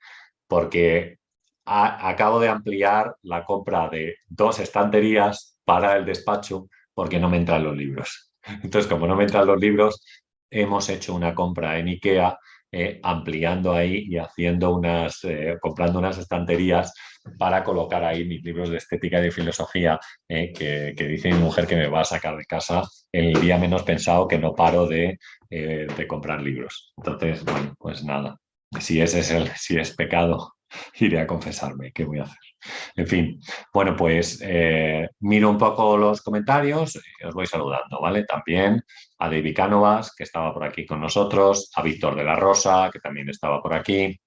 [0.47, 1.17] porque
[1.65, 7.63] acabo de ampliar la compra de dos estanterías para el despacho porque no me entran
[7.63, 8.33] los libros.
[8.63, 10.03] Entonces, como no me entran los libros,
[10.49, 12.37] hemos hecho una compra en IKEA
[12.75, 16.91] eh, ampliando ahí y haciendo unas, eh, comprando unas estanterías
[17.37, 21.67] para colocar ahí mis libros de estética y de filosofía, eh, que, dice mi mujer
[21.67, 25.19] que me va a sacar de casa el día menos pensado que no paro de,
[25.49, 26.93] de comprar libros.
[26.97, 28.37] Entonces, bueno, pues nada,
[28.79, 30.53] si ese es el, si es pecado,
[30.99, 32.52] iré a confesarme, ¿qué voy a hacer?
[32.95, 33.39] En fin,
[33.73, 38.23] bueno, pues eh, miro un poco los comentarios y os voy saludando, ¿vale?
[38.25, 38.83] También
[39.19, 42.99] a David Cánovas, que estaba por aquí con nosotros, a Víctor de la Rosa, que
[42.99, 44.19] también estaba por aquí,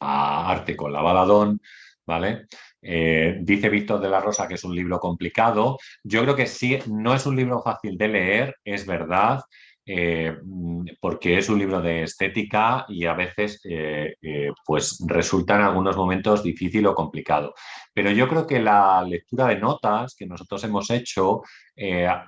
[0.00, 1.60] a Arte con la Baladón,
[2.06, 2.46] ¿vale?
[2.84, 5.78] Eh, dice Víctor de la Rosa que es un libro complicado.
[6.02, 9.40] Yo creo que sí, no es un libro fácil de leer, es verdad.
[9.84, 15.56] Eh, mm, porque es un libro de estética y a veces eh, eh, pues resulta
[15.56, 17.54] en algunos momentos difícil o complicado.
[17.94, 21.42] Pero yo creo que la lectura de notas que nosotros hemos hecho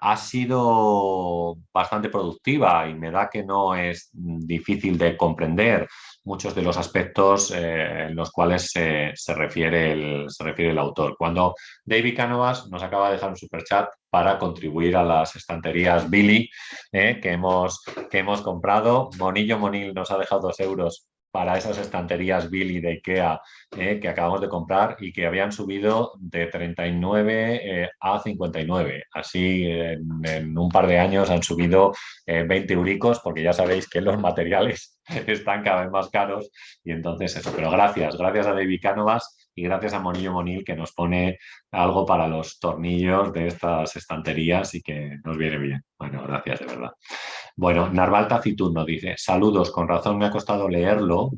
[0.01, 5.87] ha sido bastante productiva y me da que no es difícil de comprender
[6.25, 11.17] muchos de los aspectos en los cuales se, refiere el, se refiere el autor.
[11.19, 11.55] Cuando
[11.85, 16.49] David Canovas nos acaba de dejar un superchat para contribuir a las estanterías Billy
[16.93, 19.11] eh, que, hemos, que hemos comprado.
[19.19, 23.41] Monillo Monil nos ha dejado dos euros para esas estanterías Billy de IKEA
[23.77, 29.07] eh, que acabamos de comprar y que habían subido de 39 eh, a 59.
[29.13, 31.93] Así en, un par de años han subido
[32.25, 36.53] 20 euricos porque ya sabéis que los materiales están cada vez más caros
[36.85, 37.53] y entonces eso.
[37.57, 41.39] Pero gracias, gracias a David Cánovas y gracias a Monillo Monil que nos pone
[41.73, 45.83] algo para los tornillos de estas estanterías y que nos viene bien.
[45.99, 46.93] Bueno, gracias de verdad.
[47.57, 51.31] Bueno, Narval Taciturno dice, saludos, con razón me ha costado leerlo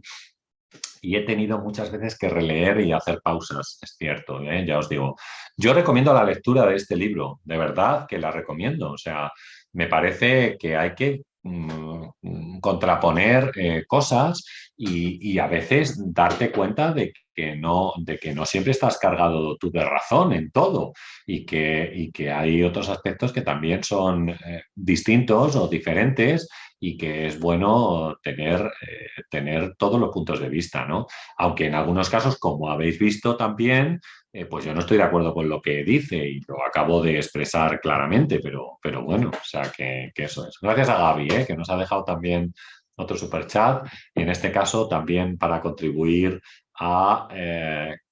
[1.03, 4.65] y he tenido muchas veces que releer y hacer pausas, es cierto, ¿eh?
[4.67, 5.17] ya os digo.
[5.57, 9.31] Yo recomiendo la lectura de este libro, de verdad que la recomiendo, o sea,
[9.73, 14.45] me parece que hay que mm, contraponer eh, cosas
[14.77, 19.71] y, a veces darte cuenta de que, no, de que no siempre estás cargado tú
[19.71, 20.93] de razón en todo
[21.27, 26.49] y que, y que hay otros aspectos que también son eh, distintos o diferentes
[26.79, 31.07] y que es bueno tener, eh, tener todos los puntos de vista, ¿no?
[31.39, 34.01] Aunque en algunos casos, como habéis visto también,
[34.33, 37.17] eh, pues yo no estoy de acuerdo con lo que dice y lo acabo de
[37.17, 40.59] expresar claramente, pero, pero bueno, o sea que, eso es.
[40.61, 42.53] Gracias a Gaby, que nos ha dejado también
[42.97, 46.41] otro super chat y en este caso también para contribuir
[46.81, 47.29] a,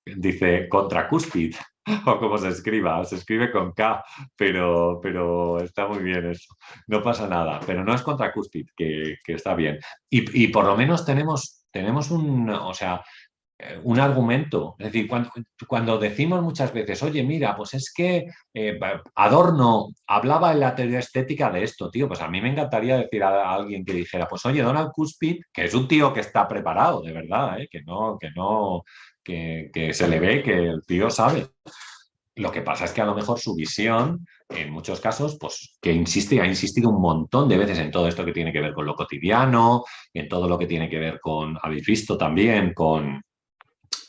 [0.04, 1.54] dice, contra Cuspid.
[2.06, 4.02] o como se escriba, se escribe con K,
[4.36, 6.54] pero, pero está muy bien eso.
[6.86, 9.78] No pasa nada, pero no es contra Cuspid, que, está bien.
[10.08, 13.02] Y, por lo menos tenemos, tenemos un, o sea, eh,
[13.84, 14.74] un argumento.
[14.78, 15.08] Es decir,
[15.66, 18.78] cuando, decimos muchas veces, oye, mira, pues es que eh,
[19.14, 23.22] Adorno hablaba en la teoría estética de esto, tío, pues a mí me encantaría decir
[23.22, 27.02] a, alguien que dijera, pues oye, Donald Cuspid, que es un tío que está preparado,
[27.02, 27.68] de verdad, ¿eh?
[27.70, 28.82] que no, que no,
[29.22, 31.46] que, se le ve que el tío sabe.
[32.36, 35.92] Lo que pasa es que a lo mejor su visión, en muchos casos, pues que
[35.92, 38.84] insiste, ha insistido un montón de veces en todo esto que tiene que ver con
[38.84, 43.22] lo cotidiano, en todo lo que tiene que ver con, habéis visto también, con,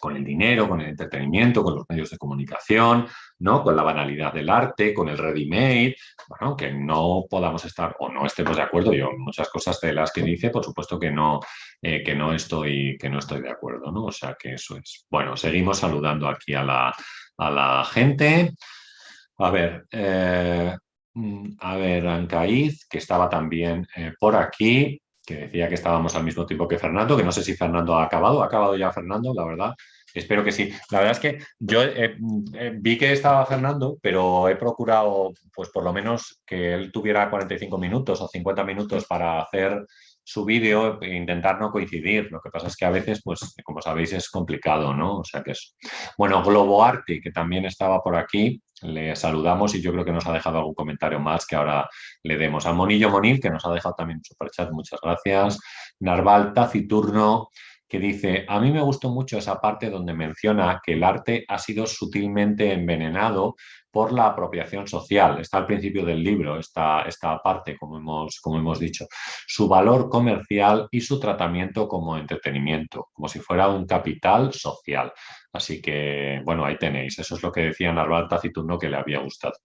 [0.06, 3.08] con el dinero, con el entretenimiento, con los medios de comunicación,
[3.39, 3.64] ¿no?
[3.64, 5.95] con la banalidad del arte, con el ready-made,
[6.28, 8.93] bueno, que no podamos estar o no estemos de acuerdo.
[8.93, 11.39] Yo muchas cosas de las que dice, por supuesto que no,
[11.82, 14.06] eh, que no, estoy, que no estoy de acuerdo, ¿no?
[14.06, 15.08] O sea que eso es.
[15.10, 16.93] Bueno, seguimos saludando aquí a la,
[17.38, 18.53] a la gente.
[19.39, 20.78] A ver, eh,
[21.16, 26.24] mm, a ver, Ancaiz, que estaba también eh, por aquí, que decía que estábamos al
[26.24, 28.43] mismo tiempo que Fernando, que no sé si Fernando ha acabado.
[28.43, 29.74] ¿Ha acabado ya Fernando, la verdad?
[30.16, 30.72] Espero que sí.
[30.91, 32.18] La verdad es que yo eh,
[32.53, 37.30] eh, vi que estaba Fernando, pero he procurado, pues por lo menos que él tuviera
[37.30, 39.86] 45 minutos o 50 minutos para hacer
[40.24, 42.32] su vídeo e intentar no coincidir.
[42.32, 45.20] Lo que pasa es que a veces, pues como sabéis, es complicado, ¿no?
[45.20, 45.76] O sea que es...
[46.18, 50.34] Bueno, Globoarte, que también estaba por aquí, le saludamos y yo creo que nos ha
[50.34, 51.88] dejado algún comentario más que ahora
[52.24, 52.66] le demos.
[52.66, 55.59] A Monillo Monil, que nos ha dejado también un superchat, muchas gracias.
[55.99, 57.49] Narval Taciturno,
[58.00, 61.86] dice, a mí me gustó mucho esa parte donde menciona que el arte ha sido
[61.86, 63.56] sutilmente envenenado
[63.91, 65.39] por la apropiación social.
[65.39, 69.06] Está al principio del libro, esta, esta parte, como hemos, como hemos dicho.
[69.48, 75.14] Su valor comercial y su tratamiento como entretenimiento, como si fuera un capital social.
[75.54, 77.18] Así que, bueno, ahí tenéis.
[77.20, 79.56] Eso es lo que decía Narval Taciturno que le había gustado.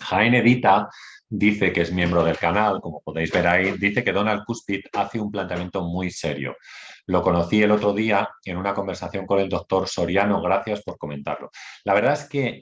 [0.00, 0.88] Jaén Edita
[1.28, 5.20] dice que es miembro del canal, como podéis ver ahí, dice que Donald Cuspid hace
[5.20, 6.56] un planteamiento muy serio.
[7.08, 11.50] Lo conocí el otro día en una conversación con el doctor Soriano, gracias por comentarlo.
[11.84, 12.60] La verdad es que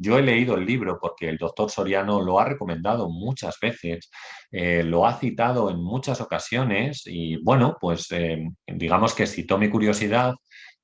[0.00, 4.10] yo he leído el libro porque el doctor Soriano lo ha recomendado muchas veces,
[4.50, 9.70] eh, lo ha citado en muchas ocasiones y bueno, pues eh, digamos que citó mi
[9.70, 10.34] curiosidad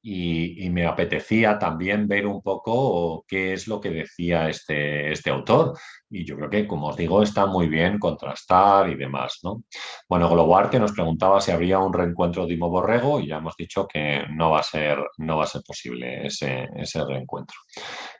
[0.02, 5.76] y, me apetecía también ver un poco qué es lo que decía este, este autor.
[6.08, 9.40] Y yo creo que, como os digo, está muy bien contrastar y demás.
[9.42, 9.64] ¿no?
[10.08, 13.86] Bueno, Globoarte nos preguntaba si habría un reencuentro de Imo Borrego y ya hemos dicho
[13.86, 17.56] que no va a ser, no va a ser posible ese, ese reencuentro.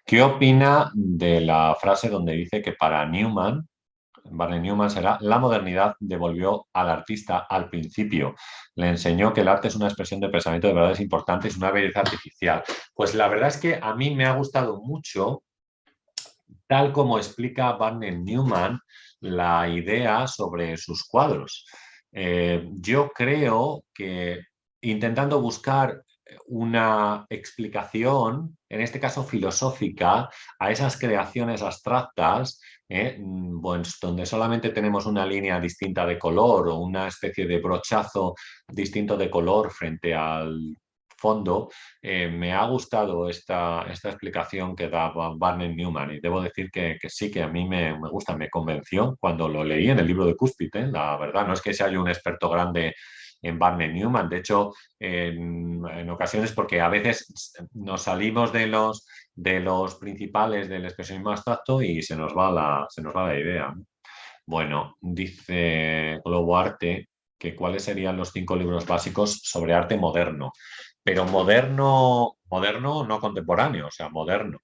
[0.04, 3.69] ¿Qué opina de la frase donde dice que para Newman
[4.30, 8.34] Barney Newman será la modernidad devolvió al artista al principio.
[8.74, 12.00] Le enseñó que el arte es una expresión de pensamiento de verdades importantes, una belleza
[12.00, 12.62] artificial.
[12.94, 15.42] Pues la verdad es que a mí me ha gustado mucho,
[16.66, 18.80] tal como explica Barney Newman,
[19.20, 21.66] la idea sobre sus cuadros.
[22.12, 24.40] Eh, yo creo que
[24.80, 26.02] intentando buscar
[26.46, 30.28] una explicación, en este caso filosófica,
[30.58, 32.60] a esas creaciones abstractas,
[32.90, 33.16] ¿eh?
[33.18, 33.62] mm,
[34.02, 38.34] donde solamente tenemos una línea distinta de color o una especie de brochazo
[38.68, 40.76] distinto de color frente al
[41.16, 41.68] fondo,
[42.00, 46.98] eh, me ha gustado esta, esta explicación que da Barney Newman y debo decir que,
[47.08, 50.34] sí, que a mí me, gusta, me convenció cuando lo leí en el libro de
[50.34, 50.86] Cuspid, ¿eh?
[50.90, 52.94] la verdad, no es que sea yo un experto grande
[53.42, 54.28] en Barney Newman.
[54.28, 60.84] De hecho, en, ocasiones, porque a veces nos salimos de los, de los principales del
[60.84, 63.74] expresionismo abstracto y se nos va la, se nos va la idea.
[64.46, 70.52] Bueno, dice Globo Arte que cuáles serían los cinco libros básicos sobre arte moderno,
[71.02, 74.58] pero moderno, moderno no contemporáneo, o sea, moderno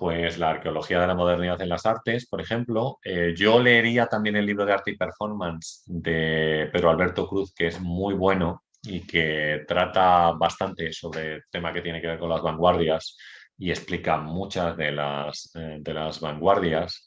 [0.00, 2.98] pues la arqueología de la modernidad en las artes, por ejemplo.
[3.04, 7.66] Eh, yo leería también el libro de arte y performance de Pedro Alberto Cruz, que
[7.66, 12.30] es muy bueno y que trata bastante sobre el tema que tiene que ver con
[12.30, 13.18] las vanguardias
[13.58, 17.06] y explica muchas de las, eh, de las vanguardias.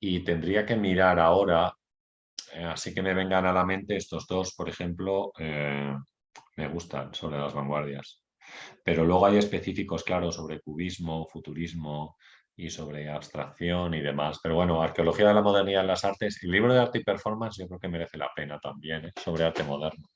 [0.00, 1.72] Y tendría que mirar ahora
[2.54, 5.32] eh, así que me vengan a la mente estos dos, por ejemplo,
[6.56, 8.20] me gustan sobre las vanguardias.
[8.84, 12.16] Pero luego hay específicos, claro, sobre cubismo, futurismo
[12.56, 14.38] y sobre abstracción y demás.
[14.42, 17.58] Pero bueno, Arqueología de la Modernidad en las Artes, el libro de arte y performance
[17.58, 19.12] yo creo que merece la pena también, ¿eh?
[19.22, 20.06] sobre arte moderno.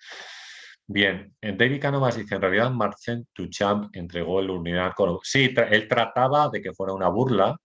[0.89, 4.93] Bien, David Canovas dice, en realidad Marcel Duchamp entregó el unidad...
[5.23, 7.57] Sí, él trataba de que fuera una burla,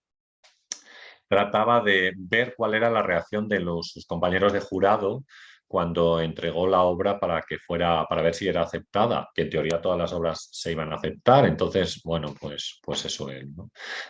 [1.28, 5.24] trataba de ver cuál era la reacción de los, sus compañeros de jurado
[5.72, 9.80] cuando entregó la obra para que fuera, para ver si era aceptada, que en teoría
[9.80, 11.46] todas las obras se iban a aceptar.
[11.46, 13.46] Entonces, bueno, pues, pues eso es.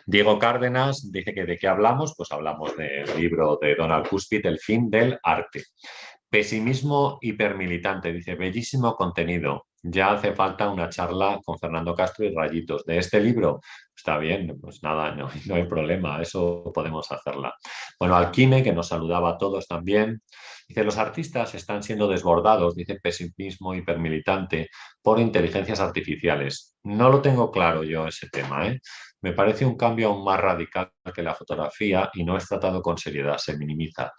[0.05, 4.59] Diego Cárdenas dice que de qué hablamos, pues hablamos del libro de Donald Cuspit, El
[4.59, 5.63] fin del arte.
[6.33, 9.67] Pesimismo hipermilitante, dice, bellísimo contenido.
[9.83, 12.87] Ya hace falta una charla con Fernando Castro y Rayitos.
[12.87, 13.61] De este libro,
[13.95, 17.53] está bien, pues nada, no, no hay problema, eso podemos hacerla.
[18.01, 20.23] Bueno, Alquime, que nos saludaba a todos también.
[20.67, 24.71] Dice, los artistas están siendo desbordados, dice pesimismo hipermilitante,
[25.03, 26.79] por inteligencias artificiales.
[26.83, 28.69] No lo tengo claro yo ese tema.
[28.69, 28.81] ¿eh?
[29.23, 32.99] Me parece un cambio aún más radical que la fotografía y no es tratado con
[32.99, 34.13] seriedad, se minimiza.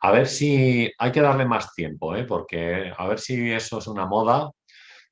[0.00, 2.24] A ver si hay que darle más tiempo, ¿eh?
[2.24, 4.50] porque a ver si eso es una moda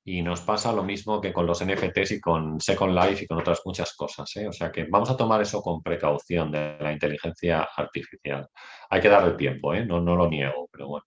[0.05, 3.38] y nos pasa lo mismo que con los NFTs y con Second Life y con
[3.38, 4.34] otras muchas cosas.
[4.36, 4.47] ¿eh?
[4.47, 8.49] O sea que vamos a tomar eso con precaución de la inteligencia artificial.
[8.88, 9.84] Hay que darle tiempo, ¿eh?
[9.84, 11.07] no, no lo niego, pero bueno.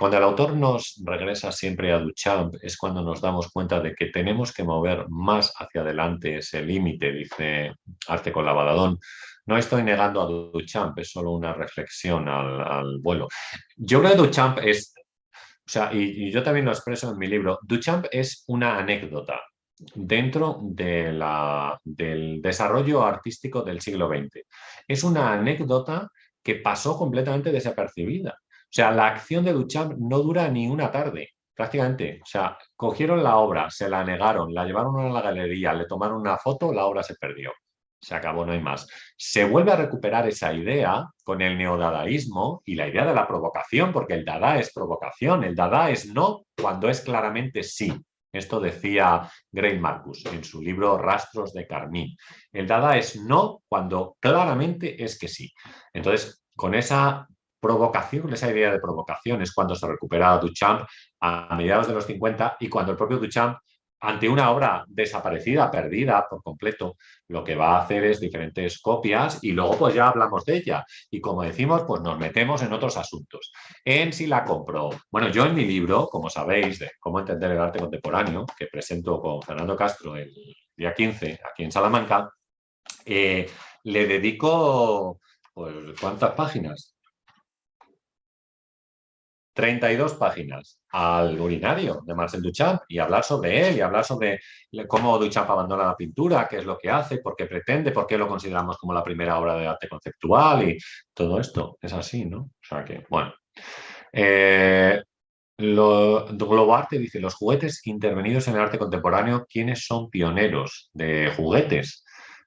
[0.00, 4.06] Cuando el autor nos regresa siempre a Duchamp es cuando nos damos cuenta de que
[4.06, 7.74] tenemos que mover más hacia adelante ese límite, dice
[8.08, 8.98] Arte con Lavadadón.
[9.44, 13.28] No estoy negando a Duchamp, es solo una reflexión al, vuelo.
[13.76, 14.94] Yo creo que Duchamp es
[15.34, 19.38] o sea, y, yo también lo expreso en mi libro, Duchamp es una anécdota
[19.94, 24.46] dentro de la, del desarrollo artístico del siglo XX.
[24.88, 26.08] Es una anécdota
[26.42, 28.38] que pasó completamente desapercibida.
[28.70, 32.20] O sea, la acción de Duchamp no dura ni una tarde, prácticamente.
[32.22, 36.20] O sea, cogieron la obra, se la negaron, la llevaron a la galería, le tomaron
[36.20, 37.52] una foto, la obra se perdió
[38.00, 38.88] se acabó, no hay más.
[39.16, 43.92] Se vuelve a recuperar esa idea con el neodadaísmo y la idea de la provocación,
[43.92, 47.92] porque el dada es provocación, el dada es no cuando es claramente sí.
[48.32, 52.16] Esto decía Gray Marcus en su libro Rastros de Carmín.
[52.52, 55.52] El dada es no cuando claramente es que sí.
[55.92, 57.26] Entonces, con esa
[57.60, 60.88] provocación, esa idea de provocación es cuando se recupera Duchamp
[61.20, 63.58] a mediados de los 50 y cuando el propio Duchamp
[64.00, 66.96] ante una obra desaparecida, perdida por completo,
[67.28, 70.84] lo que va a hacer es diferentes copias y luego pues ya hablamos de ella.
[71.10, 73.52] Y como decimos, pues nos metemos en otros asuntos.
[73.84, 74.88] En si la compro.
[75.10, 79.20] Bueno, yo en mi libro, como sabéis, de cómo entender el arte contemporáneo, que presento
[79.20, 80.32] con Fernando Castro el
[80.74, 82.30] día 15 aquí en Salamanca,
[83.04, 83.50] eh,
[83.84, 85.20] le dedico,
[85.52, 86.96] pues, ¿cuántas páginas?
[89.52, 94.40] 32 páginas al urinario de Marcel Duchamp y hablar sobre él y hablar sobre
[94.86, 98.16] cómo Duchamp abandona la pintura, qué es lo que hace, por qué pretende, por qué
[98.16, 100.78] lo consideramos como la primera obra de arte conceptual y
[101.14, 101.78] todo esto.
[101.80, 102.40] Es así, ¿no?
[102.40, 103.34] O sea que, bueno.
[104.12, 105.00] Eh,
[105.60, 112.04] lo, Globoarte dice, los juguetes intervenidos en el arte contemporáneo, ¿quiénes son pioneros de juguetes?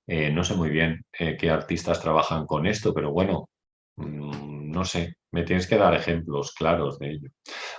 [0.08, 3.50] Eh, no sé muy bien eh, qué artistas trabajan con esto, pero bueno,
[3.98, 7.30] mm, no sé, me tienes que dar ejemplos claros de ello.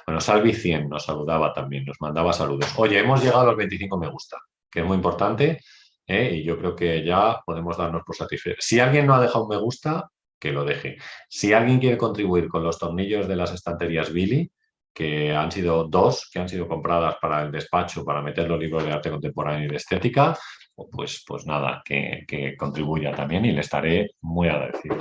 [0.07, 2.72] Bueno, Salvi 100 nos saludaba también, nos mandaba saludos.
[2.76, 4.38] Oye, hemos llegado a los 25 me gusta,
[4.70, 5.61] que es muy importante
[6.07, 6.30] ¿eh?
[6.34, 8.64] y yo creo que ya podemos darnos por satisfechos.
[8.64, 10.99] Si alguien no ha dejado un me gusta, que lo deje.
[11.28, 14.51] Si alguien quiere contribuir con los tornillos de las estanterías Billy,
[14.92, 18.84] que han sido dos, que han sido compradas para el despacho, para meter los libros
[18.84, 20.38] de arte contemporáneo y de estética,
[20.74, 24.96] pues, pues nada, que, contribuya también y le estaré muy agradecido.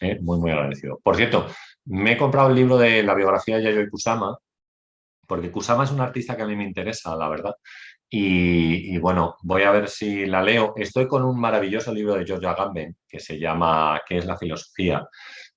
[0.00, 0.18] ¿eh?
[0.20, 1.00] Muy, muy agradecido.
[1.02, 1.46] Por cierto,
[1.86, 4.36] me he comprado el libro de la biografía de Yayoi Kusama,
[5.26, 7.54] porque Kusama es un artista que a mí me interesa, la verdad.
[8.10, 10.72] Y, bueno, voy a ver si la leo.
[10.76, 15.06] Estoy con un maravilloso libro de George Agamben que se llama ¿Qué es la filosofía?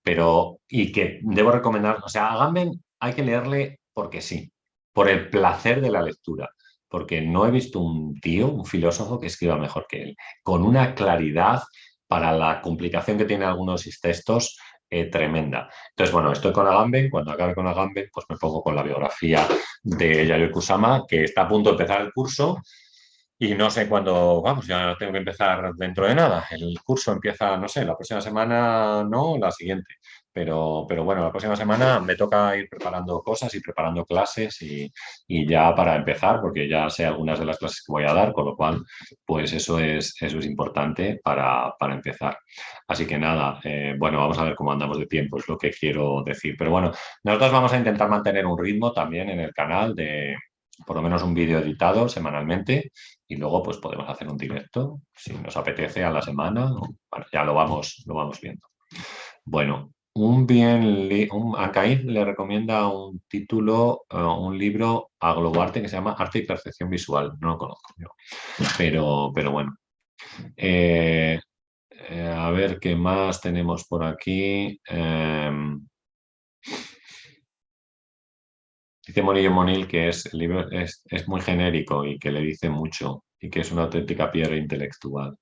[0.03, 4.51] Pero, y que debo recomendar, o sea, Agamben hay que leerle porque sí,
[4.93, 6.49] por el placer de la lectura
[6.91, 10.93] porque no he visto un tío, un filósofo que escriba mejor que él, con una
[10.93, 11.63] claridad
[12.05, 14.57] para la complicación que tiene algunos textos
[14.89, 15.69] eh, tremenda.
[15.91, 19.47] Entonces, bueno, estoy con Agamben, cuando acabe con Agamben, pues me pongo con la biografía
[19.81, 22.61] de Yayoi Kusama, que está a punto de empezar el curso
[23.39, 26.45] y no sé cuándo, vamos, ya tengo que empezar dentro de nada.
[26.51, 29.95] El curso empieza, no sé, la próxima semana no, la siguiente.
[30.33, 34.91] Pero, pero bueno, la próxima semana me toca ir preparando cosas y preparando clases y,
[35.47, 38.45] ya para empezar, porque ya sé algunas de las clases que voy a dar, con
[38.45, 38.83] lo cual,
[39.25, 42.37] pues eso es, eso es importante para, empezar.
[42.87, 45.71] Así que nada, eh, bueno, vamos a ver cómo andamos de tiempo, es lo que
[45.71, 46.55] quiero decir.
[46.57, 46.91] Pero bueno,
[47.23, 50.35] nosotros vamos a intentar mantener un ritmo también en el canal de
[50.85, 52.91] por lo menos un vídeo editado semanalmente
[53.27, 56.71] y luego pues podemos hacer un directo si nos apetece a la semana.
[57.31, 58.67] Ya lo vamos, lo vamos viendo.
[59.45, 60.83] Bueno, un bien,
[61.31, 61.55] un,
[62.05, 66.89] le recomienda un título, eh, un libro a Globoarte que se llama Arte y Percepción
[66.89, 67.33] Visual.
[67.39, 68.07] No lo conozco yo,
[68.77, 69.75] pero, pero bueno.
[70.57, 71.39] Eh,
[71.91, 74.79] eh, a ver qué más tenemos por aquí.
[74.85, 75.87] Em,
[79.05, 83.23] dice Monillo Monil que es, libro es, es muy genérico y que le dice mucho
[83.39, 85.35] y que es una auténtica piedra intelectual.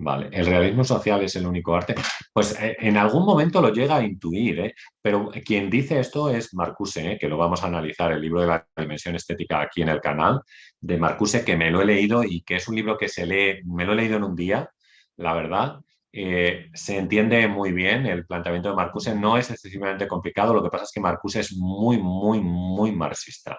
[0.00, 1.96] Vale, el realismo social es el único arte.
[2.32, 4.74] Pues eh, en algún momento lo llega a intuir, ¿eh?
[5.02, 7.18] pero quien dice esto es Marcuse, ¿eh?
[7.18, 10.40] que lo vamos a analizar, el libro de la dimensión estética aquí en el canal
[10.80, 13.60] de Marcuse, que me lo he leído y que es un libro que se lee,
[13.64, 14.70] me lo he leído en un día,
[15.16, 15.80] la verdad.
[16.12, 20.84] se entiende muy bien el planteamiento de Marcuse, no es excesivamente complicado, lo que pasa
[20.84, 23.58] es que Marcuse es muy, muy, muy marxista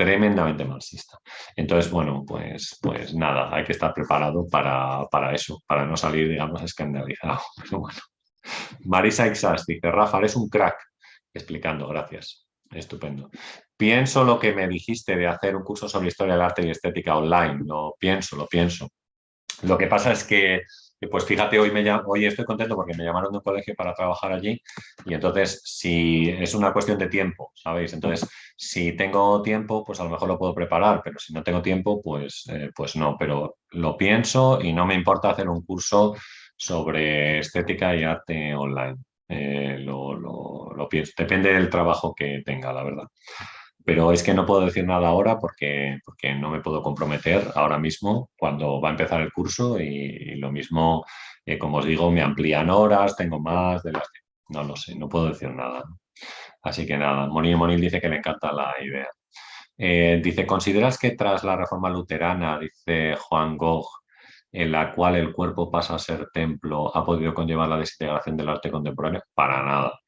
[0.00, 1.18] tremendamente marxista.
[1.54, 6.62] Entonces, bueno, pues, pues nada, hay que estar preparado para, eso, para no salir, digamos,
[6.62, 7.40] escandalizado.
[8.86, 10.78] Marisa Ixas dice, Rafa, eres un crack.
[11.34, 12.46] Explicando, gracias.
[12.70, 13.28] Estupendo.
[13.76, 17.18] Pienso lo que me dijiste de hacer un curso sobre historia del arte y estética
[17.18, 17.60] online.
[17.66, 18.88] Lo pienso, lo pienso.
[19.64, 20.62] Lo que pasa es que
[21.06, 24.32] pues fíjate, hoy, me, hoy estoy contento porque me llamaron de un colegio para trabajar
[24.32, 24.60] allí
[25.06, 27.92] y entonces si es una cuestión de tiempo, ¿sabéis?
[27.92, 31.62] Entonces, si tengo tiempo, pues a lo mejor lo puedo preparar, pero si no tengo
[31.62, 33.16] tiempo, pues, eh, pues no.
[33.18, 36.14] Pero lo pienso y no me importa hacer un curso
[36.56, 38.96] sobre estética y arte online.
[39.28, 41.12] Eh, lo, lo pienso.
[41.16, 43.06] Depende del trabajo que tenga, la verdad
[43.90, 47.76] pero es que no puedo decir nada ahora porque, porque no me puedo comprometer ahora
[47.76, 51.04] mismo cuando va a empezar el curso y, lo mismo,
[51.44, 54.08] eh, como os digo, me amplían horas, tengo más de las.
[54.50, 55.82] No lo sé, no puedo decir nada.
[56.62, 59.08] Así que nada, Monil Monil dice que le encanta la idea.
[59.76, 63.88] Eh, dice, ¿consideras que tras la reforma luterana, dice Juan Gogh,
[64.52, 68.50] en la cual el cuerpo pasa a ser templo, ha podido conllevar la desintegración del
[68.50, 69.22] arte contemporáneo?
[69.34, 69.98] Para nada.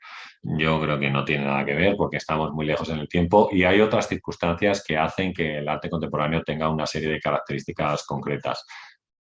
[0.45, 3.49] Yo creo que no tiene nada que ver porque estamos muy lejos en el tiempo
[3.53, 8.05] y hay otras circunstancias que hacen que el arte contemporáneo tenga una serie de características
[8.05, 8.66] concretas.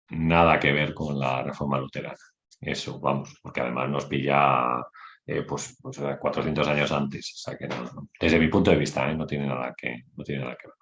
[0.09, 2.16] Nada que ver con la reforma luterana.
[2.62, 4.78] Eso, vamos, porque además nos pilla
[5.26, 7.34] eh, pues, 400 pues, años antes.
[7.36, 7.68] O sea que
[8.20, 9.16] desde mi punto de vista, ¿eh?
[9.16, 10.76] no, tiene nada que, no tiene nada que ver.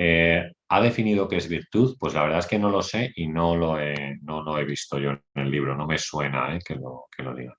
[0.00, 1.96] Eh, ¿Ha definido qué es virtud?
[1.98, 5.22] Pues la verdad es que no lo sé y no lo he, visto yo en
[5.34, 7.54] el libro, no me suena eh, que, lo, que diga.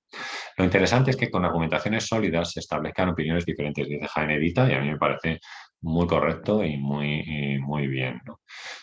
[0.56, 4.74] Lo interesante es que con argumentaciones sólidas se establezcan opiniones diferentes, dice Jaime Edita, y
[4.74, 5.42] a mí me parece
[5.82, 8.22] muy correcto y muy, muy bien.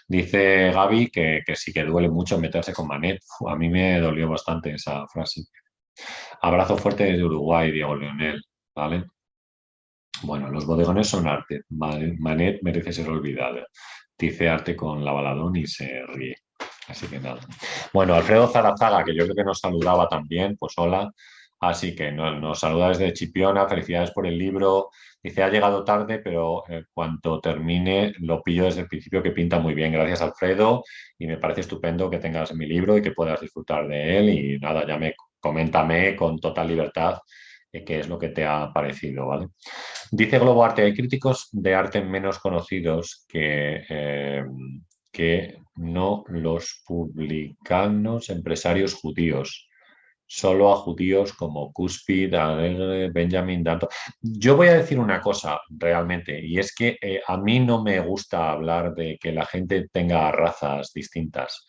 [0.07, 3.21] Dice Gaby que, que, sí que duele mucho meterse con Manet.
[3.49, 5.43] a mí me dolió bastante esa frase.
[6.43, 8.43] Abrazo fuerte desde Uruguay, Diego Leonel.
[8.77, 9.07] ¿vale?
[10.23, 11.63] Bueno, los bodegones son arte.
[11.71, 13.67] Manet merece ser olvidada.
[14.19, 16.37] Dice arte con la baladón y se ríe.
[16.89, 17.41] Así que nada.
[17.93, 21.11] Bueno, Alfredo Zarazaga, que yo creo que nos saludaba también, pues hola.
[21.61, 24.91] Así que nos, saluda desde Chipiona, felicidades por el libro.
[25.23, 29.59] Dice, ha llegado tarde, pero en cuanto termine lo pillo desde el principio que pinta
[29.59, 29.93] muy bien.
[29.93, 30.85] Gracias, Alfredo.
[31.19, 34.29] Y me parece estupendo que tengas mi libro y que puedas disfrutar de él.
[34.29, 37.19] Y nada, ya me coméntame con total libertad
[37.85, 39.49] qué es lo que te ha parecido, ¿vale?
[40.11, 44.45] Dice Globo Arte, hay críticos de arte menos conocidos que, eh,
[45.11, 49.69] que no los publicanos empresarios judíos,
[50.27, 52.35] solo a judíos como Cuspid,
[53.13, 53.89] Benjamin Danto.
[54.21, 58.01] Yo voy a decir una cosa realmente, y es que eh, a mí no me
[58.01, 61.67] gusta hablar de que la gente tenga razas distintas.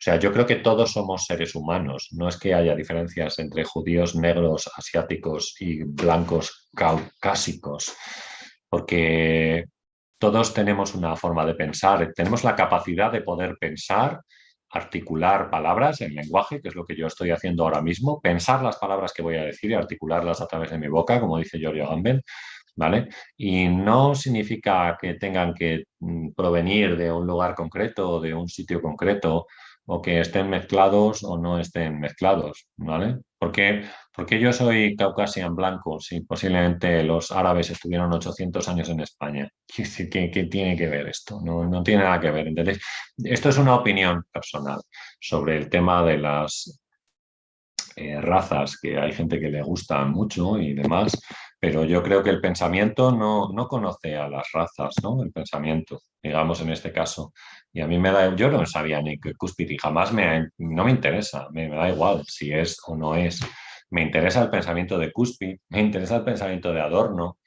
[0.00, 3.64] O sea, yo creo que todos somos seres humanos, no es que haya diferencias entre
[3.64, 7.94] judíos, negros, asiáticos y blancos caucásicos,
[8.70, 9.66] porque
[10.18, 14.22] todos tenemos una forma de pensar, tenemos la capacidad de poder pensar,
[14.70, 18.78] articular palabras en lenguaje, que es lo que yo estoy haciendo ahora mismo, pensar las
[18.78, 21.90] palabras que voy a decir y articularlas a través de mi boca, como dice Giorgio
[21.90, 22.22] Gamben,
[22.74, 23.08] ¿vale?
[23.36, 28.48] Y no significa que tengan que mm, provenir de un lugar concreto o de un
[28.48, 29.46] sitio concreto
[29.86, 33.18] o que estén mezclados o no estén mezclados, ¿vale?
[33.38, 33.84] Porque,
[34.14, 39.48] porque yo soy caucasian blanco, si posiblemente los árabes estuvieron 800 años en España.
[39.66, 41.40] ¿Qué, tiene que ver esto?
[41.42, 42.80] No, no tiene nada que ver, ¿entendéis?
[43.16, 44.80] Esto es una opinión personal
[45.18, 46.80] sobre el tema de las
[47.96, 51.20] eh, razas que hay gente que le gusta mucho y demás,
[51.60, 55.22] pero yo creo que el pensamiento no, no conoce a las razas, ¿no?
[55.22, 57.34] El pensamiento, digamos en este caso.
[57.70, 60.84] Y a mí me da, yo no sabía ni que Cuspid y jamás me, no
[60.84, 63.40] me interesa, me, da igual si es o no es.
[63.90, 67.38] Me interesa el pensamiento de Cuspid, me interesa el pensamiento de Adorno,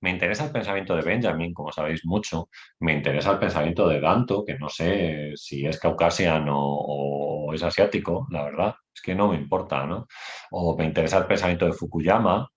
[0.00, 2.48] me interesa el pensamiento de Benjamin, como sabéis mucho,
[2.80, 8.26] me interesa el pensamiento de Danto, que no sé si es caucasiano o es asiático,
[8.30, 10.06] la verdad, es que no me importa, ¿no?
[10.52, 12.48] O me interesa el pensamiento de Fukuyama,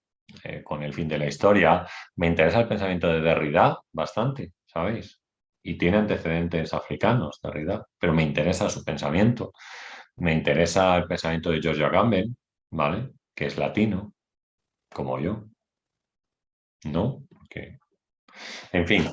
[0.44, 5.20] eh, con el fin de la historia, me interesa el pensamiento de Derrida bastante, ¿sabéis?
[5.64, 9.54] Y tiene antecedentes africanos, Derrida, pero me interesa su pensamiento.
[10.18, 12.36] Me interesa el pensamiento de George Agamben,
[12.72, 13.12] ¿vale?
[13.36, 14.14] Que es latino,
[14.94, 15.46] como yo.
[16.86, 17.24] ¿No?
[18.72, 19.06] En fin,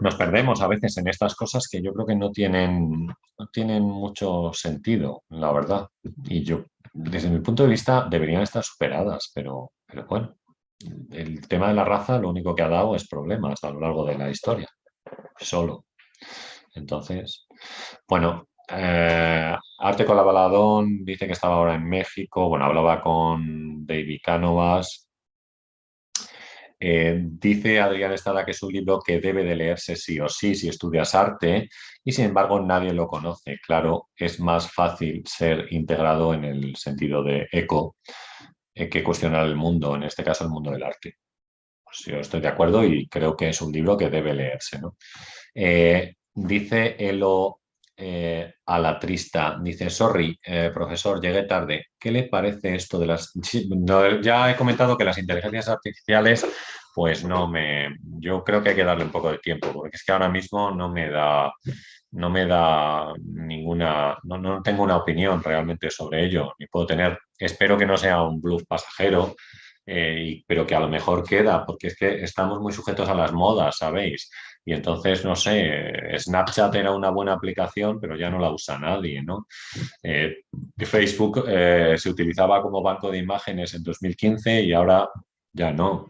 [0.00, 3.82] nos perdemos a veces en estas cosas que yo creo que no tienen, no tienen
[3.82, 5.88] mucho sentido, la verdad.
[6.24, 10.36] Y yo, desde mi punto de vista, deberían estar superadas, pero, pero bueno,
[11.12, 14.04] el tema de la raza lo único que ha dado es problemas a lo largo
[14.04, 14.68] de la historia,
[15.38, 15.86] solo.
[16.74, 17.46] Entonces,
[18.08, 23.86] bueno, eh, Arte con la Baladón dice que estaba ahora en México, bueno, hablaba con
[23.86, 25.04] David Cánovas,
[26.80, 30.54] eh, dice Adrián Estada que es un libro que debe de leerse sí o sí
[30.54, 31.70] si estudias arte
[32.04, 33.58] y sin embargo nadie lo conoce.
[33.66, 37.96] Claro, es más fácil ser integrado en el sentido de eco
[38.74, 41.16] que cuestionar el mundo, en este caso el mundo del arte.
[41.84, 44.80] Pues yo estoy de acuerdo y creo que es un libro que debe leerse.
[45.54, 47.60] Eh, dice Elo
[48.66, 49.56] a la trista.
[49.62, 50.38] Dice, sorry,
[50.72, 51.86] profesor, llegué tarde.
[51.98, 53.32] ¿Qué le parece esto de las...
[54.22, 56.44] ya he comentado que las inteligencias artificiales
[56.94, 60.04] pues no me, yo creo que hay que darle un poco de tiempo, porque es
[60.04, 61.52] que ahora mismo no me da,
[62.14, 67.76] no me da ninguna, no, tengo una opinión realmente sobre ello, ni puedo tener, espero
[67.76, 69.34] que no sea un bluff pasajero,
[69.86, 73.32] eh, pero que a lo mejor queda, porque es que estamos muy sujetos a las
[73.32, 74.30] modas, ¿sabéis?
[74.64, 79.22] Y entonces, no sé, Snapchat era una buena aplicación, pero ya no la usa nadie,
[79.22, 79.46] ¿no?
[80.02, 80.44] Eh,
[80.78, 85.08] Facebook eh, se utilizaba como banco de imágenes en 2015 y ahora
[85.52, 86.08] ya no.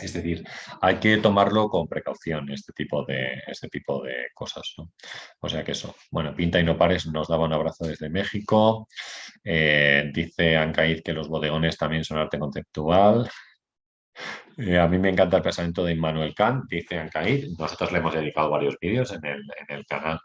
[0.00, 0.44] Es decir,
[0.80, 4.74] hay que tomarlo con precaución, este tipo de, este tipo de cosas.
[5.40, 5.94] O sea que eso.
[6.10, 8.88] Bueno, Pinta y No Pares nos daba un abrazo desde México.
[9.44, 13.28] Eh, dice Ancaid que los bodegones también son arte conceptual.
[14.58, 17.56] Eh, a mí me encanta el pensamiento de Immanuel Kant, dice Ancaid.
[17.58, 20.18] Nosotros le hemos dedicado varios vídeos en el, canal.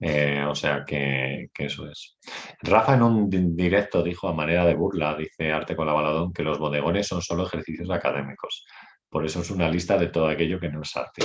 [0.00, 2.16] Eh, o sea que, que, eso es.
[2.62, 6.42] Rafa en un directo dijo a manera de burla, dice Arte con la Baladón, que
[6.44, 8.64] los bodegones son solo ejercicios académicos.
[9.12, 11.22] Por eso es una lista de todo aquello que no es arte.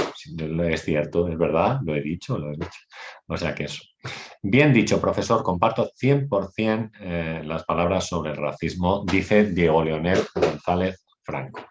[0.70, 2.82] Es cierto, es verdad, lo he dicho, lo he dicho.
[3.28, 3.82] O sea que eso.
[4.44, 11.06] Bien dicho, profesor, comparto 100% eh, las palabras sobre el racismo, dice Diego Leonel González
[11.24, 11.66] Franco.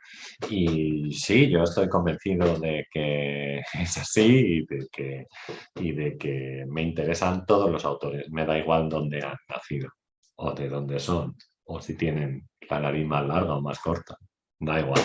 [0.49, 5.27] Y sí, yo estoy convencido de que es así y de que,
[5.75, 8.31] y de que me interesan todos los autores.
[8.31, 9.91] Me da igual dónde han nacido
[10.37, 14.17] o de dónde son o si tienen la nariz más larga o más corta.
[14.59, 15.01] Da igual.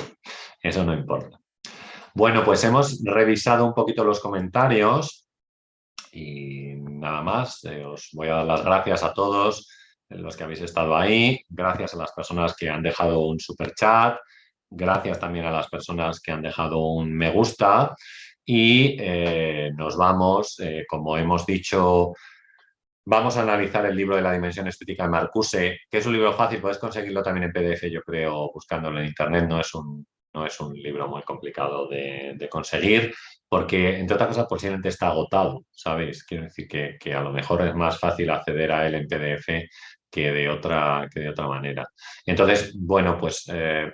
[0.61, 1.39] Eso no importa.
[2.13, 5.27] Bueno, pues hemos revisado un poquito los comentarios
[6.11, 7.63] y nada más.
[7.63, 9.67] Eh, os voy a dar las gracias a todos
[10.09, 11.41] los que habéis estado ahí.
[11.49, 14.17] Gracias a las personas que han dejado un super chat.
[14.69, 17.95] Gracias también a las personas que han dejado un me gusta.
[18.43, 22.13] Y eh, nos vamos, eh, como hemos dicho,
[23.03, 26.33] Vamos a analizar el libro de la dimensión estética de Marcuse, que es un libro
[26.33, 30.45] fácil, puedes conseguirlo también en PDF, yo creo, buscándolo en internet, no es un, no
[30.45, 33.13] es un libro muy complicado de, conseguir,
[33.47, 36.23] porque entre otras cosas posiblemente está agotado, ¿sabéis?
[36.23, 39.69] Quiero decir que, a lo mejor es más fácil acceder a él en PDF
[40.09, 41.87] que de otra, que de otra manera.
[42.25, 43.93] Entonces, bueno, pues eh,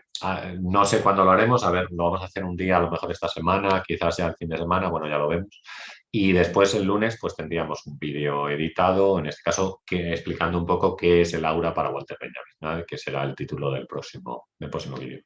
[0.62, 2.90] no sé cuándo lo haremos, a ver, lo vamos a hacer un día, a lo
[2.90, 5.62] mejor esta semana, quizás sea el fin de semana, bueno, ya lo vemos.
[6.20, 10.96] Y después el lunes pues tendríamos un vídeo editado, en este caso explicando un poco
[10.96, 14.98] qué es el aura para Walter Benjamin, que será el título del próximo, del próximo
[14.98, 15.22] vídeo.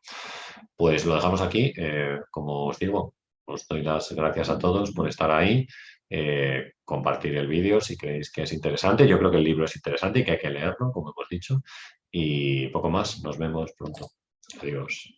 [0.75, 3.15] Pues lo dejamos aquí, eh, como os digo,
[3.45, 5.65] os doy las gracias a todos por estar ahí,
[6.09, 9.75] eh, compartir el vídeo si creéis que es interesante, yo creo que el libro es
[9.77, 11.61] interesante y que hay que leerlo, como hemos dicho,
[12.11, 14.09] y poco más, nos vemos pronto.
[14.61, 15.15] Adiós.